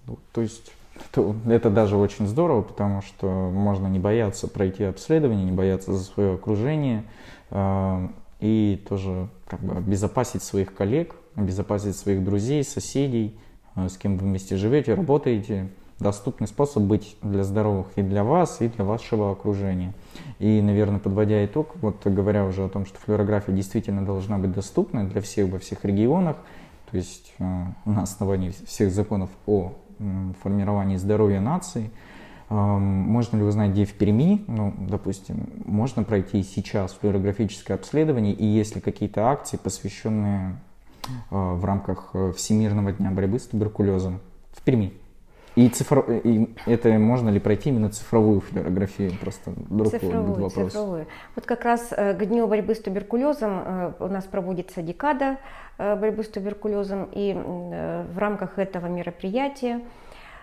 Ну, 0.08 0.18
то 0.32 0.42
есть 0.42 0.72
это, 0.96 1.36
это 1.50 1.70
даже 1.70 1.98
очень 1.98 2.26
здорово, 2.26 2.62
потому 2.62 3.02
что 3.02 3.28
можно 3.28 3.88
не 3.88 4.00
бояться 4.00 4.48
пройти 4.48 4.86
обследование, 4.86 5.44
не 5.44 5.52
бояться 5.52 5.92
за 5.92 6.04
свое 6.06 6.36
окружение 6.36 7.04
э, 7.52 8.08
и 8.40 8.82
тоже 8.88 9.28
как 9.46 9.60
бы 9.60 9.76
обезопасить 9.76 10.42
своих 10.42 10.74
коллег, 10.74 11.16
обезопасить 11.36 11.98
своих 11.98 12.24
друзей, 12.24 12.64
соседей, 12.64 13.38
э, 13.76 13.90
с 13.90 13.98
кем 13.98 14.18
вы 14.18 14.26
вместе 14.26 14.56
живете, 14.56 14.94
работаете, 14.94 15.70
доступный 16.00 16.48
способ 16.48 16.84
быть 16.84 17.18
для 17.22 17.44
здоровых 17.44 17.88
и 17.96 18.02
для 18.02 18.24
вас, 18.24 18.62
и 18.62 18.68
для 18.70 18.86
вашего 18.86 19.32
окружения. 19.32 19.94
И, 20.40 20.62
наверное, 20.62 21.00
подводя 21.00 21.44
итог, 21.46 21.76
вот 21.76 22.06
говоря 22.06 22.46
уже 22.46 22.64
о 22.64 22.70
том, 22.70 22.86
что 22.86 23.00
флюорография 23.00 23.54
действительно 23.54 24.06
должна 24.06 24.38
быть 24.38 24.52
доступна 24.52 25.08
для 25.08 25.22
всех 25.22 25.50
во 25.50 25.60
всех 25.60 25.84
регионах, 25.84 26.38
то 26.90 26.98
есть 26.98 27.34
э, 27.40 27.44
на 27.86 28.04
основании 28.04 28.54
всех 28.66 28.92
законов 28.92 29.30
о 29.46 29.74
формировании 30.42 30.96
здоровья 30.96 31.42
нации, 31.42 31.92
э, 32.50 32.54
можно 32.56 33.38
ли 33.38 33.44
узнать, 33.44 33.72
где 33.72 33.86
в 33.86 33.94
Перми, 33.94 34.44
ну, 34.48 34.74
допустим, 34.80 35.50
можно 35.66 36.04
пройти 36.04 36.42
сейчас 36.44 36.94
флюорографическое 36.94 37.76
обследование, 37.76 38.34
и 38.34 38.46
есть 38.46 38.76
ли 38.76 38.82
какие-то 38.82 39.30
акции, 39.30 39.58
посвященные 39.58 40.56
э, 41.04 41.10
в 41.30 41.64
рамках 41.66 42.16
Всемирного 42.38 42.94
дня 42.94 43.12
борьбы 43.12 43.38
с 43.38 43.48
туберкулезом 43.48 44.20
в 44.54 44.62
Перми? 44.64 44.94
И, 45.60 45.68
цифро... 45.68 46.06
и 46.24 46.56
это 46.66 46.88
можно 46.92 47.30
ли 47.30 47.40
пройти 47.42 47.68
именно 47.70 47.90
цифровую 47.90 48.40
флюорографию? 48.40 49.12
Просто 49.20 49.52
друг 49.70 49.92
цифровую, 49.92 50.44
вопрос. 50.44 50.72
цифровую. 50.72 51.08
Вот 51.36 51.46
как 51.46 51.66
раз 51.66 51.90
э, 51.92 52.14
к 52.14 52.26
Дню 52.26 52.48
борьбы 52.48 52.76
с 52.76 52.80
туберкулезом 52.80 53.62
э, 53.66 53.92
у 54.00 54.08
нас 54.08 54.24
проводится 54.24 54.82
декада 54.82 55.38
э, 55.78 55.98
борьбы 55.98 56.24
с 56.24 56.30
туберкулезом, 56.30 57.10
и 57.12 57.34
в 57.34 58.18
рамках 58.18 58.58
этого 58.58 58.88
мероприятия 58.88 59.82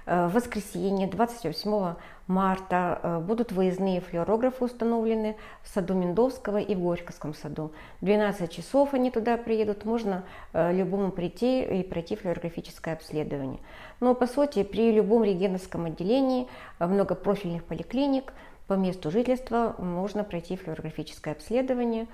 в 0.04 0.28
воскресенье 0.34 1.08
28 1.08 1.94
марта 2.26 3.00
э, 3.02 3.18
будут 3.20 3.52
выездные 3.52 4.00
флюорографы 4.00 4.64
установлены 4.64 5.36
в 5.62 5.68
саду 5.68 5.94
Миндовского 5.94 6.58
и 6.58 6.74
в 6.74 6.82
Горьковском 6.82 7.34
саду. 7.34 7.72
12 8.00 8.50
часов 8.50 8.94
они 8.94 9.10
туда 9.10 9.36
приедут, 9.36 9.84
можно 9.84 10.24
э, 10.52 10.72
любому 10.72 11.12
прийти 11.12 11.62
и 11.62 11.82
пройти 11.82 12.16
флюорографическое 12.16 12.94
обследование. 12.94 13.60
Но 14.00 14.14
по 14.14 14.26
сути 14.26 14.62
при 14.64 14.92
любом 14.92 15.24
регеновском 15.24 15.86
отделении 15.86 16.48
э, 16.78 16.86
многопрофильных 16.86 17.64
поликлиник 17.64 18.32
по 18.66 18.74
месту 18.74 19.10
жительства 19.10 19.76
можно 19.78 20.24
пройти 20.24 20.56
флюорографическое 20.56 21.34
обследование. 21.34 22.08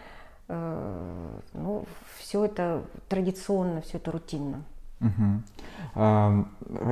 Ну, 0.48 1.84
все 2.18 2.44
это 2.44 2.82
традиционно, 3.08 3.80
все 3.80 3.96
это 3.96 4.10
рутинно. 4.10 4.62
Угу. 5.02 5.42
А, 5.94 6.44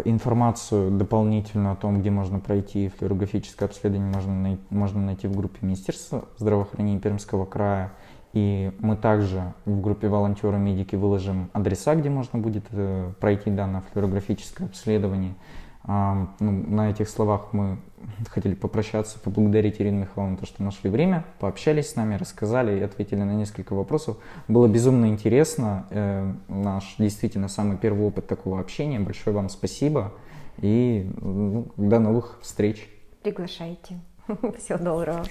информацию 0.05 0.91
дополнительно 0.91 1.73
о 1.73 1.77
том, 1.77 2.01
где 2.01 2.11
можно 2.11 2.39
пройти 2.39 2.89
флюорографическое 2.89 3.69
обследование, 3.69 4.13
можно, 4.13 4.35
най- 4.35 4.59
можно 4.69 5.01
найти 5.01 5.27
в 5.27 5.37
группе 5.37 5.59
Министерства 5.63 6.25
здравоохранения 6.37 7.01
Пермского 7.01 7.47
края. 7.47 7.93
И 8.33 8.73
мы 8.79 8.97
также 8.97 9.55
в 9.65 9.81
группе 9.81 10.07
волонтеры 10.09 10.59
медики 10.59 10.95
выложим 10.95 11.51
адреса, 11.53 11.97
где 11.97 12.11
можно 12.11 12.39
будет 12.39 12.65
э, 12.71 13.13
пройти 13.19 13.51
данное 13.51 13.83
флюорографическое 13.93 14.69
обследование. 14.69 15.35
А, 15.83 16.29
ну, 16.39 16.53
на 16.53 16.91
этих 16.91 17.09
словах 17.09 17.53
мы 17.53 17.79
хотели 18.29 18.55
попрощаться, 18.55 19.19
поблагодарить 19.19 19.81
Ирину 19.81 20.01
Михайловну, 20.01 20.37
то, 20.37 20.47
что 20.47 20.63
нашли 20.63 20.91
время, 20.91 21.25
пообщались 21.39 21.91
с 21.91 21.97
нами, 21.97 22.17
рассказали 22.17 22.79
и 22.79 22.83
ответили 22.83 23.21
на 23.21 23.33
несколько 23.35 23.75
вопросов. 23.75 24.19
Было 24.49 24.67
безумно 24.67 25.07
интересно. 25.07 25.87
Э, 25.91 26.33
наш 26.49 26.97
действительно 26.99 27.49
самый 27.49 27.77
первый 27.77 28.07
опыт 28.07 28.27
такого 28.27 28.61
общения. 28.61 29.01
Большое 29.01 29.35
вам 29.35 29.49
спасибо 29.49 30.13
и 30.59 31.11
ну, 31.21 31.69
до 31.77 31.99
новых 31.99 32.39
встреч. 32.43 32.89
Приглашайте. 33.23 34.01
Всего 34.59 34.79
доброго. 34.79 35.25